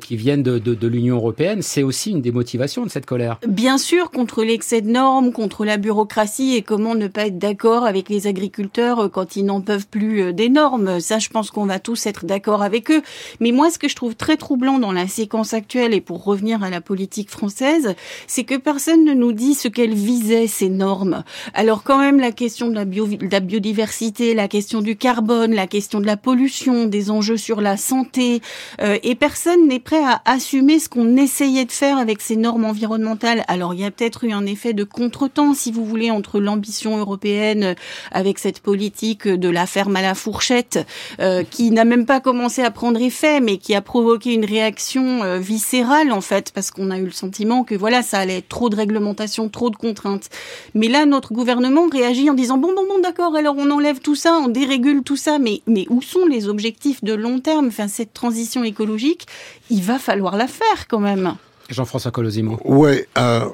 [0.00, 3.38] qui viennent de, de, de l'Union européenne, c'est aussi une des motivations de cette colère.
[3.46, 7.84] Bien sûr, contre l'excès de normes, contre la bureaucratie et comment ne pas être d'accord
[7.84, 11.00] avec les agriculteurs quand ils n'en peuvent plus euh, des normes.
[11.00, 13.02] Ça, je pense qu'on va tous être d'accord avec eux.
[13.40, 16.62] Mais moi, ce que je trouve très troublant dans la séquence actuelle, et pour revenir
[16.62, 17.94] à la politique française,
[18.26, 21.24] c'est que personne ne nous dit ce qu'elles visaient, ces normes.
[21.54, 26.06] Alors quand même, la question de la, biodiversité, la question du carbone, la question de
[26.06, 28.40] la pollution, des enjeux sur la santé,
[28.80, 32.64] euh, et personne n'est prêt à assumer ce qu'on essayait de faire avec ces normes
[32.64, 33.44] environnementales.
[33.48, 36.98] Alors il y a peut-être eu un effet de contretemps, si vous voulez, entre l'ambition
[36.98, 37.74] européenne
[38.12, 40.86] avec cette politique de la ferme à la fourchette,
[41.20, 45.22] euh, qui n'a même pas commencé à prendre effet, mais qui a provoqué une réaction
[45.22, 48.48] euh, viscérale en fait, parce qu'on a eu le sentiment que voilà, ça allait être
[48.48, 50.28] trop de réglementation, trop de contraintes.
[50.74, 54.14] Mais là, notre gouvernement réagit en disant bon, bon, bon, d'accord, alors on enlève tout
[54.14, 57.68] ça, on dérégule tout ça, mais mais où sont les objectifs de long terme?
[57.68, 59.26] Enfin, cette transition écologique,
[59.70, 61.36] il va falloir la faire quand même.
[61.68, 62.58] Jean-François Colosimo.
[62.64, 63.44] Oui, euh,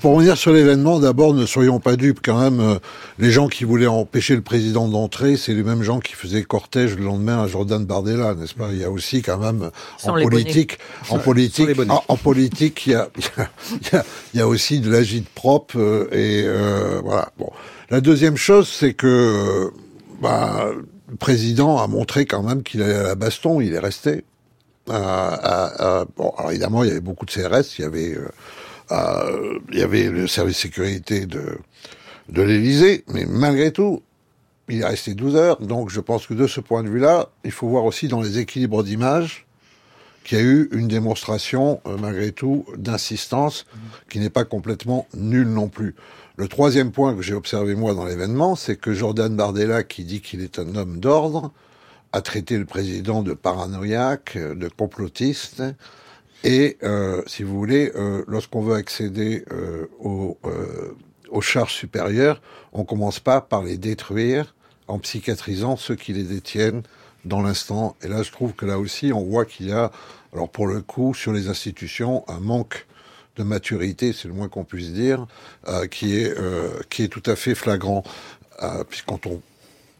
[0.00, 2.60] pour revenir sur l'événement, d'abord, ne soyons pas dupes quand même.
[2.60, 2.78] Euh,
[3.18, 6.96] les gens qui voulaient empêcher le président d'entrer, c'est les mêmes gens qui faisaient cortège
[6.96, 8.68] le lendemain à Jordan Bardella, n'est-ce pas?
[8.70, 9.70] Il y a aussi quand même
[10.04, 11.68] en politique, en politique,
[12.08, 13.08] en, politique, il y a,
[14.34, 17.30] il y a, aussi de l'agite propre euh, et euh, voilà.
[17.38, 17.50] Bon,
[17.90, 19.72] la deuxième chose, c'est que
[20.22, 20.70] bah,
[21.08, 23.60] le président a montré quand même qu'il allait à la baston.
[23.60, 24.24] Il est resté.
[24.90, 28.28] Euh, bon, alors évidemment, il y avait beaucoup de CRS, il y avait, euh,
[28.90, 31.58] euh, il y avait le service sécurité de,
[32.28, 34.02] de l'Élysée, mais malgré tout,
[34.68, 37.50] il est resté 12 heures, donc je pense que de ce point de vue-là, il
[37.50, 39.46] faut voir aussi dans les équilibres d'image
[40.24, 43.66] qu'il y a eu une démonstration, euh, malgré tout, d'insistance
[44.08, 45.94] qui n'est pas complètement nulle non plus.
[46.36, 50.20] Le troisième point que j'ai observé moi dans l'événement, c'est que Jordan Bardella, qui dit
[50.20, 51.52] qu'il est un homme d'ordre,
[52.14, 55.64] a traité le président de paranoïaque, de complotiste,
[56.44, 62.40] et euh, si vous voulez, euh, lorsqu'on veut accéder euh, aux, charges supérieures,
[62.72, 64.54] on commence pas par les détruire
[64.86, 66.82] en psychiatrisant ceux qui les détiennent
[67.24, 67.96] dans l'instant.
[68.02, 69.90] Et là, je trouve que là aussi, on voit qu'il y a,
[70.32, 72.86] alors pour le coup, sur les institutions, un manque
[73.34, 75.26] de maturité, c'est le moins qu'on puisse dire,
[75.90, 76.32] qui est
[76.88, 78.04] qui est tout à fait flagrant,
[78.88, 79.26] puis quand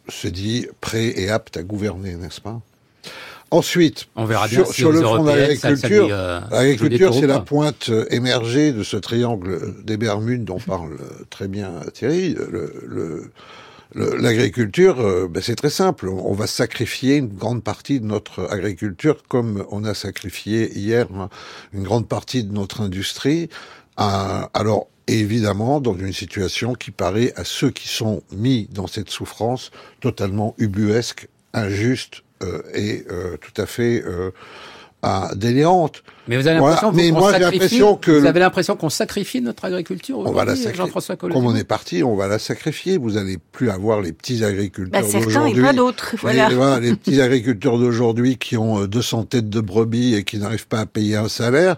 [0.07, 2.61] se dit prêt et apte à gouverner, n'est-ce pas?
[3.51, 7.27] Ensuite, On verra bien sur, si sur aux le front de l'agriculture, euh, l'agriculture, c'est
[7.27, 12.33] la pointe euh, émergée de ce triangle des Bermudes dont parle euh, très bien Thierry.
[12.33, 13.31] Le- le-
[13.93, 16.09] le- L'agriculture, euh, ben, c'est très simple.
[16.09, 21.29] On va sacrifier une grande partie de notre agriculture, comme on a sacrifié hier hein,
[21.71, 23.47] une grande partie de notre industrie.
[23.95, 29.09] à- alors, évidemment, dans une situation qui paraît à ceux qui sont mis dans cette
[29.09, 34.31] souffrance totalement ubuesque, injuste euh, et euh, tout à fait euh,
[35.35, 36.01] délirante.
[36.27, 36.75] Mais vous avez Voilà.
[36.75, 40.17] l'impression vous, Mais qu'on sacrifie- l'impression que vous le- avez l'impression qu'on sacrifie notre agriculture
[40.17, 40.77] on va la sacrifier.
[40.77, 42.97] Jean-François Comme on est parti, on va la sacrifier.
[42.97, 45.61] Vous allez plus avoir les petits agriculteurs Bah, certains et d'aujourd'hui.
[45.61, 46.49] pas d'autres, Les- voilà.
[46.49, 50.67] voilà, les petits agriculteurs d'aujourd'hui qui ont euh, 200 têtes de brebis et qui n'arrivent
[50.67, 51.75] pas à payer un salaire,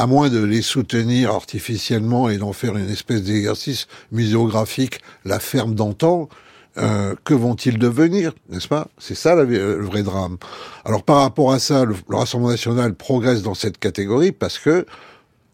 [0.00, 5.74] à moins de les soutenir artificiellement et d'en faire une espèce d'exercice muséographique, la ferme
[5.74, 6.30] d'antan,
[6.78, 8.88] euh, que vont-ils devenir, n'est-ce pas?
[8.96, 10.38] C'est ça le vrai drame.
[10.86, 14.86] Alors par rapport à ça, le, le Rassemblement national progresse dans cette catégorie parce que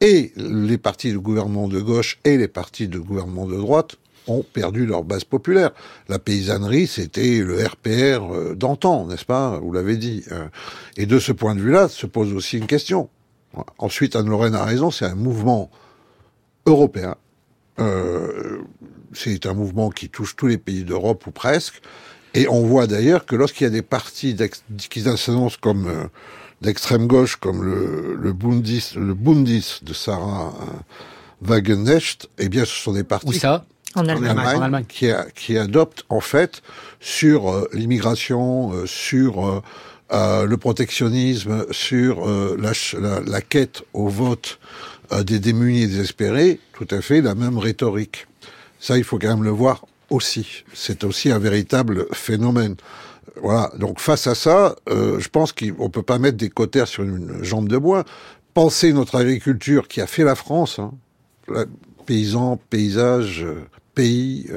[0.00, 3.96] et les partis de gouvernement de gauche et les partis de gouvernement de droite
[4.28, 5.70] ont perdu leur base populaire.
[6.08, 9.58] La paysannerie, c'était le RPR euh, d'antan, n'est-ce pas?
[9.60, 10.22] Vous l'avez dit.
[10.30, 10.46] euh.
[10.96, 13.08] Et de ce point de vue-là, se pose aussi une question.
[13.78, 15.70] Ensuite, Anne-Lorraine a raison, c'est un mouvement
[16.66, 17.14] européen.
[17.78, 18.58] Euh,
[19.12, 21.80] c'est un mouvement qui touche tous les pays d'Europe ou presque.
[22.34, 24.36] Et on voit d'ailleurs que lorsqu'il y a des partis
[24.90, 26.04] qui s'annoncent comme euh,
[26.60, 32.72] d'extrême gauche, comme le, le Bundis, le Bundis de Sarah euh, Wagenknecht, eh bien, ce
[32.74, 33.64] sont des partis Où ça?
[33.94, 34.28] En en Allemagne.
[34.30, 34.84] Allemagne, En Allemagne.
[34.86, 36.60] qui, a- qui adoptent en fait
[37.00, 39.62] sur euh, l'immigration, euh, sur
[40.12, 44.58] euh, le protectionnisme, sur euh, la, la, la quête au vote
[45.12, 48.26] euh, des démunis et désespérés, tout à fait la même rhétorique.
[48.78, 50.64] Ça, il faut quand même le voir aussi.
[50.74, 52.76] C'est aussi un véritable phénomène.
[53.42, 53.72] Voilà.
[53.78, 57.42] Donc face à ça, euh, je pense qu'on peut pas mettre des cotères sur une
[57.42, 58.04] jambe de bois.
[58.54, 60.92] Penser notre agriculture qui a fait la France, hein,
[62.06, 64.48] paysans, paysages, euh, pays,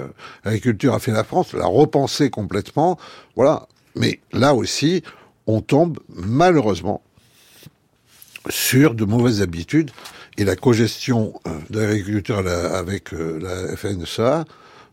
[0.43, 2.99] l'agriculture a fait la France, la repenser complètement,
[3.37, 3.67] voilà.
[3.95, 5.01] Mais là aussi,
[5.49, 7.01] on tombe malheureusement
[8.49, 9.91] sur de mauvaises habitudes
[10.37, 14.45] et la cogestion euh, de l'agriculture à la- avec euh, la FNSA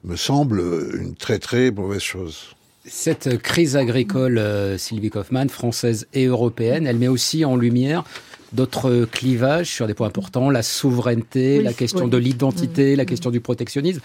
[0.04, 0.60] me semble
[0.98, 2.54] une très très mauvaise chose.
[2.86, 8.04] Cette crise agricole, euh, Sylvie Kaufmann, française et européenne, elle met aussi en lumière
[8.52, 12.10] d'autres clivages sur des points importants, la souveraineté, Oui, la question oui.
[12.10, 14.00] de l'identité, la question du protectionnisme.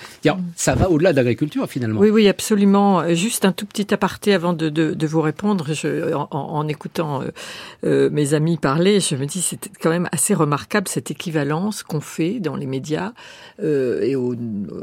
[0.55, 1.99] Ça va au-delà de l'agriculture finalement.
[1.99, 3.13] Oui, oui, absolument.
[3.13, 5.73] Juste un tout petit aparté avant de, de, de vous répondre.
[5.73, 7.27] Je, en, en écoutant euh,
[7.85, 12.01] euh, mes amis parler, je me dis c'est quand même assez remarquable cette équivalence qu'on
[12.01, 13.13] fait dans les médias
[13.63, 14.35] euh, et au,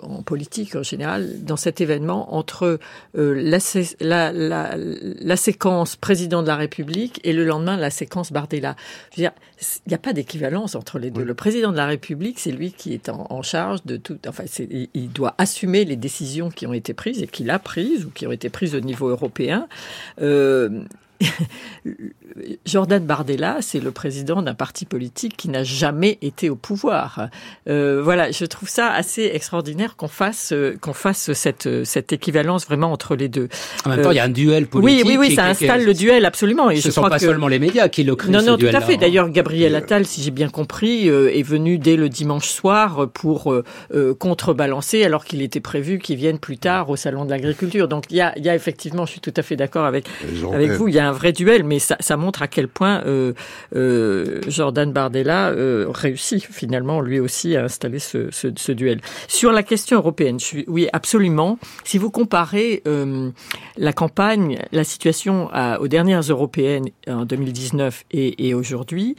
[0.02, 2.78] en politique en général dans cet événement entre
[3.16, 3.58] euh, la,
[4.00, 8.76] la, la, la séquence président de la République et le lendemain la séquence Bardella.
[9.12, 11.24] Je veux dire, il n'y a pas d'équivalence entre les deux.
[11.24, 14.18] Le président de la République, c'est lui qui est en, en charge de tout.
[14.26, 14.44] Enfin,
[14.94, 18.26] il doit assumer les décisions qui ont été prises et qu'il a prises ou qui
[18.26, 19.66] ont été prises au niveau européen.
[20.20, 20.84] Euh,
[22.64, 27.28] Jordan Bardella, c'est le président d'un parti politique qui n'a jamais été au pouvoir.
[27.68, 32.66] Euh, voilà, je trouve ça assez extraordinaire qu'on fasse euh, qu'on fasse cette cette équivalence
[32.66, 33.48] vraiment entre les deux.
[33.84, 35.06] En même temps, il y a un duel Oui, politique.
[35.06, 36.70] oui, oui, qui- ça qui- installe le duel absolument.
[36.70, 37.24] Et Ce je ne sont crois pas que...
[37.26, 38.30] seulement les médias qui le créent.
[38.30, 38.94] Non, ce non, tout à fait.
[38.94, 38.98] hein.
[39.00, 43.52] D'ailleurs, Gabriel Attal, si j'ai bien compris, euh, est venu dès le dimanche soir pour
[43.52, 43.64] euh,
[43.94, 47.88] euh, contrebalancer, alors qu'il était prévu qu'il vienne plus tard au salon de l'agriculture.
[47.88, 50.06] Donc, il y a, il y a effectivement, je suis tout à fait d'accord avec
[50.52, 53.02] avec vous, il y a un vrai duel, mais ça, ça montre à quel point
[53.06, 53.32] euh,
[53.74, 59.00] euh, Jordan Bardella euh, réussit finalement lui aussi à installer ce, ce, ce duel.
[59.26, 61.58] Sur la question européenne, je suis, oui, absolument.
[61.84, 62.82] Si vous comparez
[63.76, 69.16] la campagne, la situation à- aux dernières européennes en 2019 et, et aujourd'hui,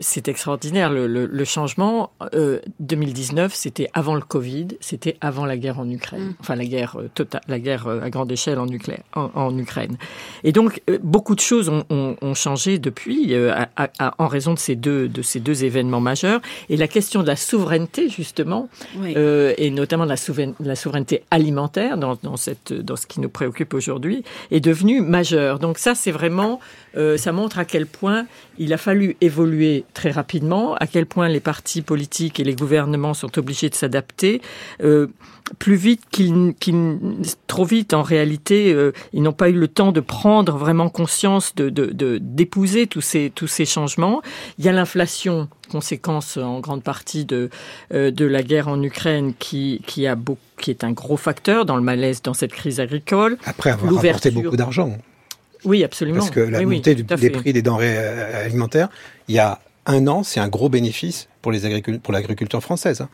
[0.00, 2.10] c'est extraordinaire le, le, le changement.
[2.34, 6.96] Euh, 2019, c'était avant le Covid, c'était avant la guerre en Ukraine, enfin la guerre
[7.14, 9.96] totale, la guerre à grande échelle en, nucléaire, en, en Ukraine.
[10.44, 14.54] Et donc, beaucoup de choses ont, ont, ont changé depuis euh, à, à, en raison
[14.54, 16.40] de ces deux de ces deux événements majeurs.
[16.68, 19.14] Et la question de la souveraineté justement, Oui.
[19.16, 23.20] euh, et notamment de la, souver- la souveraineté alimentaire dans, dans cette dans ce qui
[23.20, 25.58] nous préoccupe aujourd'hui, est devenue majeure.
[25.58, 26.60] Donc ça, c'est vraiment
[26.96, 28.26] euh, ça montre à quel point
[28.58, 33.14] il a fallu évoluer très rapidement, à quel point les partis politiques et les gouvernements
[33.14, 34.40] sont obligés de s'adapter
[34.82, 35.06] euh,
[35.58, 36.98] plus vite qu'ils qu'ils-
[37.46, 41.54] trop vite en réalité euh, ils n'ont pas eu le temps de prendre vraiment conscience
[41.54, 44.20] de de- de- d'épouser tous ces tous ces changements.
[44.58, 47.48] Il y a l'inflation conséquence en grande partie de
[47.94, 51.64] euh, de la guerre en Ukraine qui qui a beaucoup qui est un gros facteur
[51.66, 53.38] dans le malaise dans cette crise agricole.
[53.46, 54.98] Après avoir L'ouverture- beaucoup d'argent.
[55.64, 56.18] Oui, absolument.
[56.18, 58.88] Parce que la Oui, oui, montée du- des prix des denrées euh, alimentaires,
[59.28, 63.00] il y a un an, c'est un gros bénéfice pour les agricul- pour l'agriculture française.
[63.00, 63.08] hein.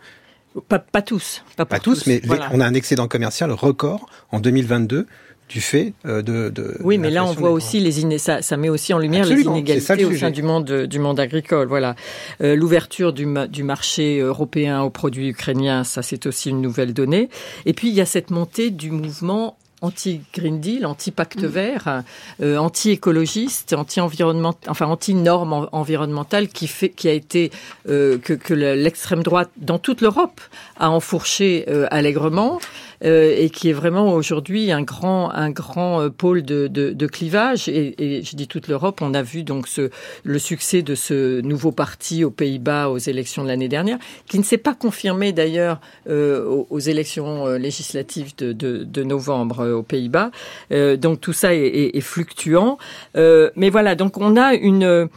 [0.68, 1.42] Pas, pas tous.
[1.56, 5.06] Pas, tous, mais les- on a un excédent commercial record en 2022
[5.48, 8.68] du fait euh, de, de Oui, mais là, on voit aussi les ça, ça met
[8.70, 11.66] aussi en lumière Absolument, les inégalités au sein du monde euh, du monde agricole.
[11.68, 11.96] Voilà,
[12.40, 16.94] Euh, l'ouverture du, ma- du marché européen aux produits ukrainiens, ça c'est aussi une nouvelle
[16.94, 17.28] donnée.
[17.66, 22.02] Et puis il y a cette montée du mouvement anti-Green Deal, anti-pacte vert,
[22.42, 27.50] euh, anti-écologiste, anti-environnement, enfin anti-normes en- environnementales qui fait, qui a été
[27.88, 30.40] euh, que, que le- l'extrême droite dans toute l'Europe
[30.78, 32.58] a enfourché euh, allègrement
[33.00, 37.68] et qui est vraiment aujourd'hui un grand un grand euh, pôle de, de, de clivage.
[37.68, 39.00] Et, et je dis toute l'Europe.
[39.02, 39.90] On a vu donc ce
[40.22, 44.44] le succès de ce nouveau parti aux Pays-Bas aux élections de l'année dernière qui ne
[44.44, 49.74] s'est pas confirmé d'ailleurs euh, aux, aux élections euh, législatives de, de, de novembre euh,
[49.74, 50.30] aux Pays-Bas.
[50.72, 52.78] Euh, donc tout ça est, est, est fluctuant.
[53.16, 55.08] Euh, mais voilà donc on a une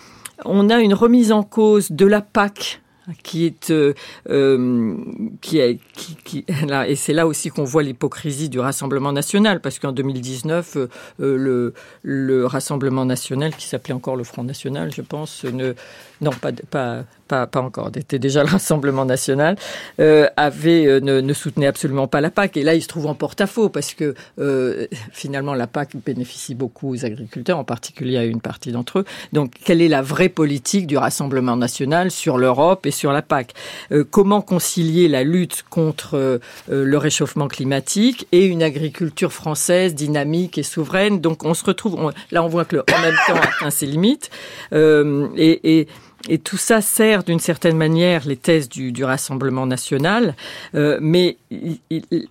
[0.46, 2.82] on a une remise en cause de la PAC
[3.24, 3.94] qui est euh,
[4.30, 4.98] euh,
[5.42, 9.62] qui est qui, qui là et c'est là aussi qu'on voit l'hypocrisie du Rassemblement national
[9.62, 10.88] parce qu'en 2019 euh,
[11.22, 15.74] euh, le le Rassemblement national qui s'appelait encore le Front national je pense ne
[16.22, 17.90] non pas pas pas, pas encore.
[17.94, 19.58] Était déjà le Rassemblement national
[20.00, 22.56] euh, avait euh, ne, ne soutenait absolument pas la PAC.
[22.56, 26.94] Et là il se trouve en porte-à-faux parce que euh, finalement la PAC bénéficie beaucoup
[26.94, 29.06] aux agriculteurs en particulier à une partie d'entre eux.
[29.34, 33.54] Donc quelle est la vraie politique du Rassemblement national sur l'Europe et sur la PAC?
[33.92, 36.40] Euh, comment concilier la lutte contre euh,
[36.70, 41.20] le réchauffement climatique et une agriculture française dynamique et souveraine?
[41.20, 43.86] Donc on se retrouve on- là on voit que le en même temps atteint ses
[43.86, 44.30] limites
[44.72, 45.88] euh, et, et
[46.28, 50.36] et tout ça sert d'une certaine manière les thèses du, Rassemblement national,
[50.76, 51.38] euh, mais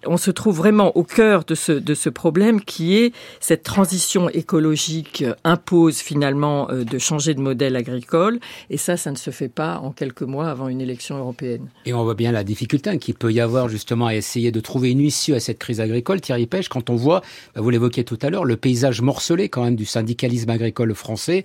[0.05, 4.29] on se trouve vraiment au cœur de ce, de ce problème qui est cette transition
[4.29, 9.31] écologique euh, impose finalement euh, de changer de modèle agricole, et ça, ça ne se
[9.31, 11.69] fait pas en quelques mois avant une élection européenne.
[11.87, 14.91] Et on voit bien la difficulté qu'il peut y avoir justement à essayer de trouver
[14.91, 16.21] une issue à cette crise agricole.
[16.21, 17.23] Thierry Pêche, quand on voit,
[17.55, 21.45] bah, vous l'évoquiez tout à l'heure, le paysage morcelé quand même du syndicalisme agricole français,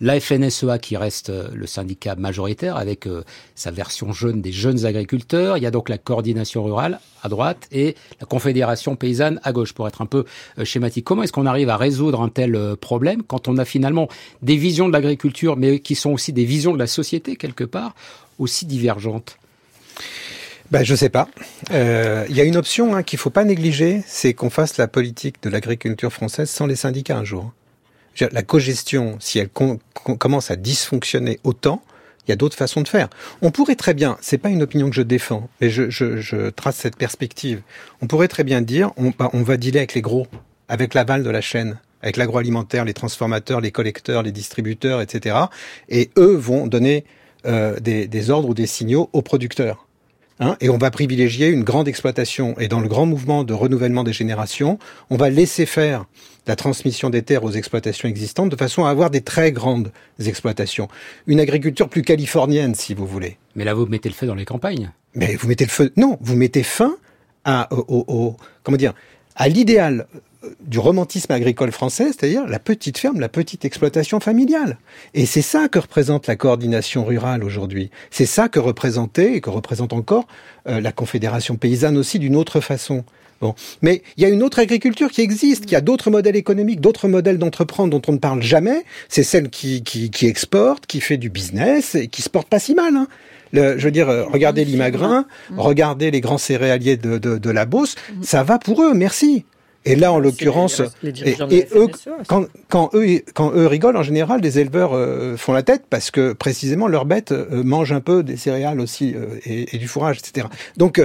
[0.00, 3.22] la FNSEA qui reste euh, le syndicat majoritaire avec euh,
[3.54, 5.58] sa version jeune des jeunes agriculteurs.
[5.58, 9.74] Il y a donc la coordination rurale à droite et la confédération paysanne à gauche
[9.74, 10.24] pour être un peu
[10.58, 11.04] euh, schématique.
[11.04, 14.08] Comment est-ce qu'on arrive à résoudre un tel problème quand on a finalement
[14.42, 17.94] des visions de l'agriculture mais qui sont aussi des visions de la société quelque part
[18.38, 19.36] aussi divergentes?
[20.70, 21.28] Ben, je sais pas.
[21.70, 25.42] Il y a une option hein, qu'il faut pas négliger, c'est qu'on fasse la politique
[25.42, 27.52] de l'agriculture française sans les syndicats un jour.
[28.18, 31.82] La cogestion, si elle commence à dysfonctionner autant,
[32.26, 33.08] il y a d'autres façons de faire.
[33.42, 36.50] On pourrait très bien, c'est pas une opinion que je défends, mais je, je, je
[36.50, 37.62] trace cette perspective.
[38.02, 40.26] On pourrait très bien dire, on, bah, va dealer avec les gros,
[40.68, 45.36] avec l'aval de la chaîne, avec l'agroalimentaire, les transformateurs, les collecteurs, les distributeurs, etc.
[45.88, 47.04] Et eux vont donner
[47.46, 49.86] euh, des ordres ou des signaux aux producteurs.
[50.42, 52.58] Hein, et on va privilégier une grande exploitation.
[52.58, 54.78] Et dans le grand mouvement de renouvellement des générations,
[55.10, 56.06] on va laisser faire
[56.46, 59.92] la transmission des terres aux exploitations existantes de façon à avoir des très grandes
[60.24, 60.88] exploitations.
[61.26, 63.36] Une agriculture plus californienne, si vous voulez.
[63.54, 64.90] Mais là, vous mettez le feu dans les campagnes.
[65.14, 65.92] Mais vous mettez le feu.
[65.96, 66.96] Non, vous mettez fin
[67.44, 68.94] à, au, au- au- comment dire,
[69.36, 70.06] à l'idéal
[70.60, 74.78] du romantisme agricole français, c'est-à-dire la petite ferme, la petite exploitation familiale.
[75.14, 77.90] Et c'est ça que représente la coordination rurale aujourd'hui.
[78.10, 80.26] C'est ça que représentait et que représente encore
[80.66, 83.04] euh, la Confédération paysanne aussi d'une autre façon.
[83.40, 83.54] Bon.
[83.80, 87.08] Mais il y a une autre agriculture qui existe, qui a d'autres modèles économiques, d'autres
[87.08, 88.84] modèles d'entreprendre dont on ne parle jamais.
[89.08, 92.58] C'est celle qui, qui, qui exporte, qui fait du business et qui se porte pas
[92.58, 92.96] si mal.
[92.96, 93.08] Hein.
[93.52, 95.26] Le, je veux dire, euh, regardez l'Imagrin,
[95.56, 99.44] regardez les grands céréaliers de, de, de la Beauce, ça va pour eux, merci.
[99.86, 101.86] Et là, en l'occurrence, les et, et eux,
[102.26, 106.10] quand, quand eux, quand eux rigolent, en général, les éleveurs euh, font la tête parce
[106.10, 109.88] que précisément leurs bêtes euh, mangent un peu des céréales aussi euh, et, et du
[109.88, 110.48] fourrage, etc.
[110.76, 111.00] Donc,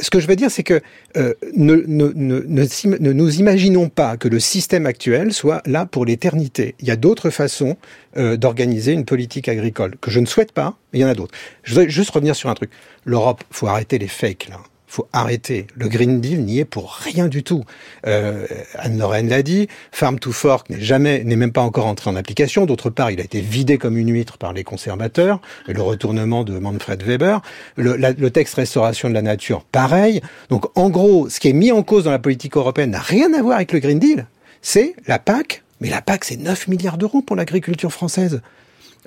[0.00, 0.80] ce que je veux dire, c'est que
[1.16, 6.76] ne, ne, ne, ne, nous imaginons pas que le système actuel soit là pour l'éternité.
[6.80, 7.76] Il y a d'autres façons
[8.16, 11.34] d'organiser une politique agricole que je ne souhaite pas, mais il y en a d'autres.
[11.62, 12.70] Je voudrais juste revenir sur un truc.
[13.04, 15.66] L'Europe, faut arrêter les fakes là faut arrêter.
[15.74, 17.64] Le Green Deal n'y est pour rien du tout.
[18.06, 22.10] Euh, Anne Lorraine l'a dit, Farm to Fork n'est jamais, n'est même pas encore entré
[22.10, 22.66] en application.
[22.66, 25.40] D'autre part, il a été vidé comme une huître par les conservateurs.
[25.66, 27.40] Le retournement de Manfred Weber,
[27.76, 30.20] le, texte restauration de la nature, pareil.
[30.50, 33.32] Donc, en gros, ce qui est mis en cause dans la politique européenne n'a rien
[33.34, 34.26] à voir avec le Green Deal.
[34.62, 35.62] C'est la PAC.
[35.80, 38.40] Mais la PAC, c'est 9 milliards d'euros pour l'agriculture française.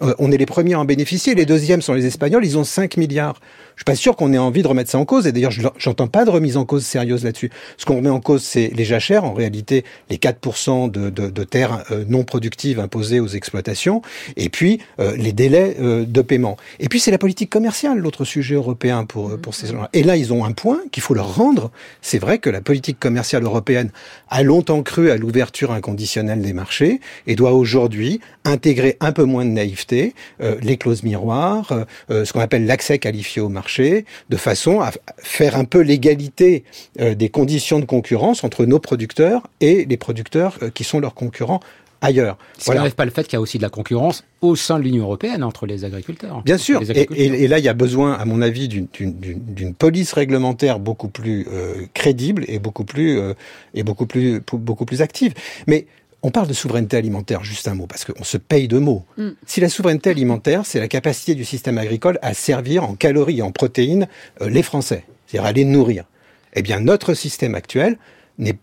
[0.02, 1.36] Euh, on est les premiers à en bénéficier.
[1.36, 3.40] Les deuxièmes sont les Espagnols, ils ont 5 milliards.
[3.80, 5.26] Je suis pas sûr qu'on ait envie de remettre ça en cause.
[5.26, 7.50] Et d'ailleurs, j'entends pas de remise en cause sérieuse là-dessus.
[7.78, 9.24] Ce qu'on remet en cause, c'est les jachères.
[9.24, 14.02] En réalité, les 4% de, de, de terres euh, non productives imposées aux exploitations.
[14.36, 16.58] Et puis, euh, les délais de paiement.
[16.82, 19.90] Et puis, c'est la politique commerciale, l'autre sujet européen pour, pour ces gens-là.
[19.94, 21.72] Et là, ils ont un point qu'il faut leur rendre.
[22.02, 23.92] C'est vrai que la politique commerciale européenne
[24.30, 28.20] a longtemps cru à l'ouverture inconditionnelle des marchés et doit aujourd'hui
[28.50, 32.66] intégrer un peu moins de naïveté, euh, les clauses miroirs, euh, euh, ce qu'on appelle
[32.66, 36.63] l'accès qualifié au marché, de façon à faire un peu l'égalité
[36.97, 41.59] des conditions de concurrence entre nos producteurs et les producteurs qui sont leurs concurrents
[42.01, 42.38] ailleurs.
[42.57, 42.82] Ce voilà.
[42.82, 45.03] n'arrive pas le fait qu'il y a aussi de la concurrence au sein de l'Union
[45.03, 46.41] européenne entre les agriculteurs.
[46.43, 46.82] Bien sûr.
[46.95, 51.47] Et, et, là, il y a besoin, à mon avis, d'une police réglementaire beaucoup plus
[51.51, 53.34] euh, crédible et beaucoup plus euh,
[53.74, 55.34] et beaucoup plus beaucoup plus active.
[55.67, 55.88] Mais
[56.22, 59.05] on parle de souveraineté alimentaire, juste un mot, parce qu'on se paye de mots.
[59.17, 59.30] Mm.
[59.45, 63.41] Si la souveraineté alimentaire, c'est la capacité du système agricole à servir en calories et
[63.41, 64.07] en protéines
[64.41, 66.05] euh, les Français, c'est-à-dire à les nourrir,
[66.53, 67.97] eh bien notre système actuel
[68.38, 68.57] n'est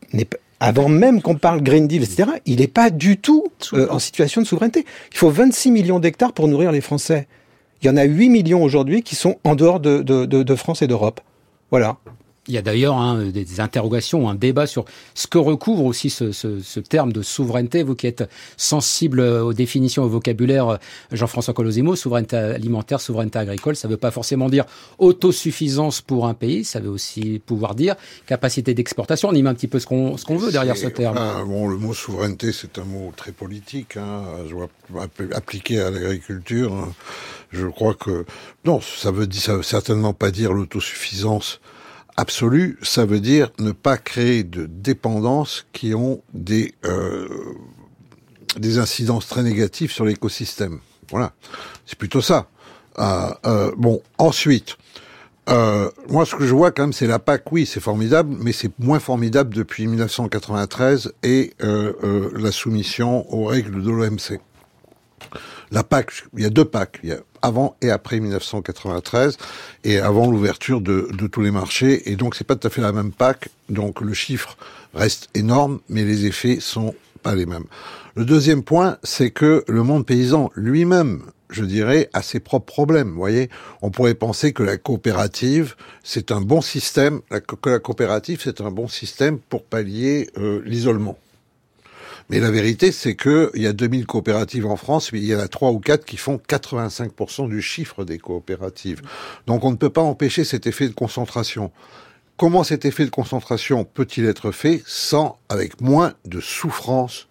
[0.61, 3.45] avant même qu'on parle Green Deal, etc., il n'est pas du tout
[3.75, 4.87] euh, en situation de souveraineté.
[5.13, 7.29] Il faut 26 millions d'hectares pour nourrir les Français.
[7.83, 10.55] Il y en a 8 millions aujourd'hui qui sont en dehors de, de, de, de
[10.55, 11.21] France et d'Europe.
[11.71, 11.99] Voilà.
[12.49, 14.85] Il y a d'ailleurs hein, des interrogations, un débat sur
[15.15, 17.83] ce que recouvre aussi ce, ce, ce, terme de souveraineté.
[17.83, 20.79] Vous qui êtes sensible aux définitions, au vocabulaire,
[21.13, 24.65] Jean-François Colosimo, souveraineté alimentaire, souveraineté agricole, ça ne veut pas forcément dire
[24.99, 29.29] autosuffisance pour un pays, ça veut aussi pouvoir dire capacité d'exportation.
[29.29, 31.19] On y met un petit peu ce qu'on ce qu'on veut derrière ce terme.
[31.47, 34.23] bon, le mot souveraineté, c'est un mot très politique, hein,
[35.33, 36.73] appliqué à l'agriculture.
[36.73, 36.93] Hein.
[37.53, 38.25] Je crois que
[38.65, 41.61] non, ça veut, ça veut certainement pas dire l'autosuffisance
[42.17, 47.29] absolu, ça veut dire ne pas créer de dépendances qui ont des euh,
[48.65, 50.81] incidences très négatives sur l'écosystème.
[51.11, 51.33] Voilà,
[51.87, 52.49] c'est plutôt ça.
[52.99, 54.77] Euh, euh, bon, ensuite,
[55.49, 57.53] moi ce que je vois quand même, c'est la PAC.
[57.53, 63.91] Oui, c'est formidable, mais c'est moins formidable depuis 1993 et la soumission aux règles de
[63.91, 64.41] l'OMC.
[65.71, 67.01] La PAC, il y a deux PAC.
[67.03, 69.37] Il y a avant et après 1993
[69.85, 72.11] et avant l'ouverture de, tous les marchés.
[72.11, 73.49] Et donc c'est pas tout à fait la même PAC.
[73.69, 74.57] Donc le chiffre
[74.95, 77.67] reste énorme, mais les effets sont pas les mêmes.
[78.15, 83.11] Le deuxième point, c'est que le monde paysan lui-même je dirais, a ses propres problèmes.
[83.11, 83.51] Vous voyez,
[83.81, 88.73] on pourrait penser que la coopérative, c'est un bon système, que la coopérative, c'est un
[88.73, 91.17] bon système pour pallier euh, l'isolement.
[92.29, 95.35] Mais la vérité, c'est que il y a 2000 coopératives en France, mais il y
[95.35, 99.03] en a trois ou quatre qui font 85% du chiffre des coopératives.
[99.47, 101.71] Donc on ne peut pas empêcher cet effet de concentration.
[102.37, 107.29] Comment cet effet de concentration peut-il être fait sans, avec moins de souffrance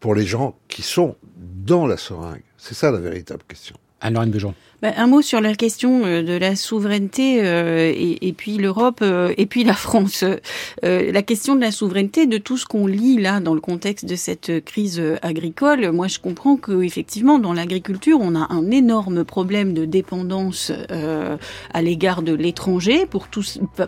[0.00, 2.42] pour les gens qui sont dans la seringue?
[2.58, 3.76] C'est ça la véritable question.
[4.30, 4.54] Bejon.
[4.82, 8.98] Bah, un mot sur la question euh, de la souveraineté euh, et, et, puis l'Europe
[9.00, 10.22] euh, et puis la France.
[10.82, 14.16] la question de la souveraineté, de tout ce qu'on lit là dans le contexte de
[14.16, 19.72] cette crise agricole, moi je comprends que effectivement dans l'agriculture on a un énorme problème
[19.72, 20.72] de dépendance
[21.72, 23.42] à l'égard de l'étranger pour tout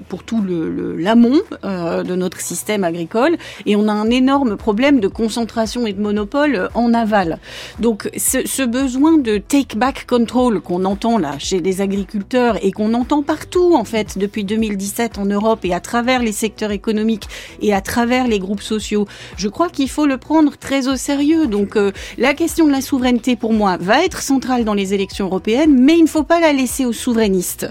[0.09, 3.37] pour tout le l'amont de notre système agricole
[3.67, 7.39] et on a un énorme problème de concentration et de monopole en aval.
[7.79, 12.73] Donc ce, ce besoin de take back control qu'on entend là chez les agriculteurs et
[12.73, 17.29] qu'on entend partout en fait depuis 2017 en Europe et à travers les secteurs économiques
[17.61, 19.07] et à travers les groupes sociaux,
[19.37, 21.47] je crois qu'il faut le prendre très au sérieux.
[21.47, 25.27] Donc euh, la question de la souveraineté pour moi va être centrale dans les élections
[25.27, 27.67] européennes, mais il ne faut pas la laisser aux souverainistes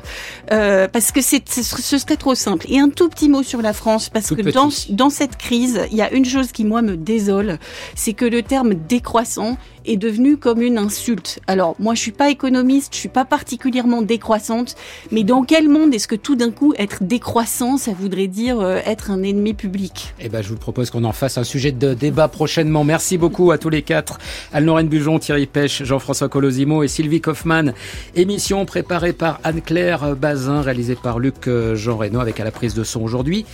[0.52, 2.66] euh, parce que c'est ce serait trop simple.
[2.70, 5.98] Et un tout petit mot sur la France parce que dans dans cette crise, il
[5.98, 7.60] y a une chose qui moi me désole,
[7.96, 11.40] c'est que le terme décroissant est devenu comme une insulte.
[11.48, 14.76] Alors moi je suis pas économiste, Je suis pas particulièrement décroissante,
[15.12, 18.80] mais dans quel monde est-ce que tout d'un coup être décroissant, ça voudrait dire euh,
[18.86, 20.14] être un ennemi public?
[20.20, 22.84] Eh ben, je vous propose qu'on en fasse un sujet de débat prochainement.
[22.84, 24.20] Merci beaucoup à tous les quatre.
[24.54, 27.74] Anne-Lorraine Bujon, Thierry Pêche, Jean-François Colosimo et Sylvie Kaufmann.
[28.16, 32.74] Émission préparée par Anne-Claire Bazin, réalisée par Luc euh, Jean Reno avec à la prise
[32.74, 33.46] de son aujourd'hui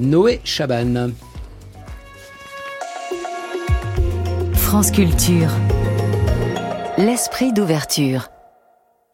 [0.00, 1.10] Noé Chaban.
[4.72, 5.50] France Culture.
[6.96, 8.30] L'esprit d'ouverture.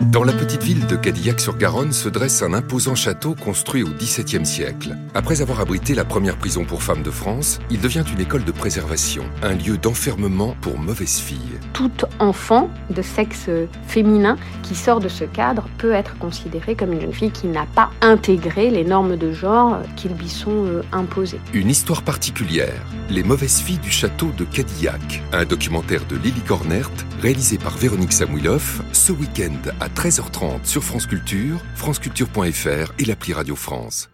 [0.07, 4.97] Dans la petite ville de Cadillac-sur-Garonne se dresse un imposant château construit au XVIIe siècle.
[5.13, 8.53] Après avoir abrité la première prison pour femmes de France, il devient une école de
[8.53, 11.59] préservation, un lieu d'enfermement pour mauvaises filles.
[11.73, 11.91] Tout
[12.21, 13.51] enfant de sexe
[13.89, 17.67] féminin qui sort de ce cadre peut être considéré comme une jeune fille qui n'a
[17.67, 21.41] pas intégré les normes de genre qui lui sont euh, imposées.
[21.53, 26.91] Une histoire particulière, Les mauvaises filles du château de Cadillac, un documentaire de Lily Cornert,
[27.21, 29.57] réalisé par Véronique Samouilov, ce week-end
[29.89, 34.11] à 13h30 sur France Culture, franceculture.fr et l'appli Radio France.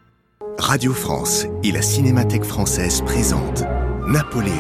[0.58, 3.64] Radio France et la Cinémathèque française présentent
[4.06, 4.52] Napoléon,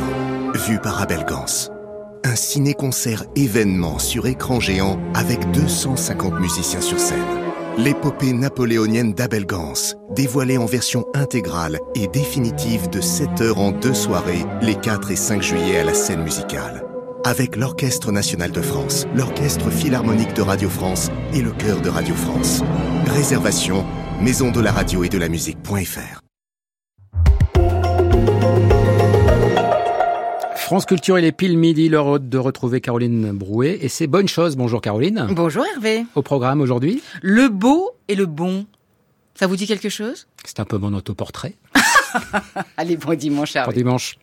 [0.66, 1.70] vu par Abel Gance.
[2.24, 7.18] Un ciné-concert événement sur écran géant avec 250 musiciens sur scène.
[7.76, 13.94] L'épopée napoléonienne d'Abel Gance, dévoilée en version intégrale et définitive de 7 heures en deux
[13.94, 16.93] soirées, les 4 et 5 juillet à la scène musicale.
[17.26, 22.14] Avec l'Orchestre national de France, l'Orchestre philharmonique de Radio France et le chœur de Radio
[22.14, 22.62] France.
[23.06, 23.86] Réservation
[24.20, 26.20] maison de la radio et de la musique.fr.
[30.56, 34.56] France Culture, il est pile midi, l'heure de retrouver Caroline Brouet et c'est bonne chose.
[34.56, 35.26] Bonjour Caroline.
[35.30, 36.04] Bonjour Hervé.
[36.14, 38.66] Au programme aujourd'hui Le beau et le bon.
[39.34, 40.26] Ça vous dit quelque chose?
[40.44, 41.54] C'est un peu mon autoportrait.
[42.76, 43.72] Allez, bon dimanche Hervé.
[43.72, 44.18] Bon dimanche.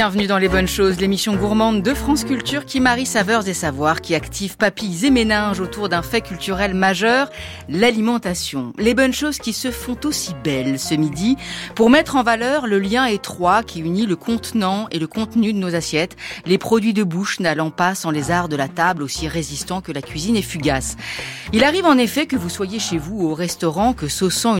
[0.00, 4.00] Bienvenue dans Les Bonnes Choses, l'émission gourmande de France Culture qui marie saveurs et savoirs,
[4.00, 7.28] qui active papilles et méninges autour d'un fait culturel majeur,
[7.68, 8.72] l'alimentation.
[8.78, 11.36] Les bonnes choses qui se font aussi belles ce midi
[11.74, 15.58] pour mettre en valeur le lien étroit qui unit le contenant et le contenu de
[15.58, 19.28] nos assiettes, les produits de bouche n'allant pas sans les arts de la table aussi
[19.28, 20.96] résistants que la cuisine est fugace.
[21.52, 24.48] Il arrive en effet que vous soyez chez vous au restaurant, que saussant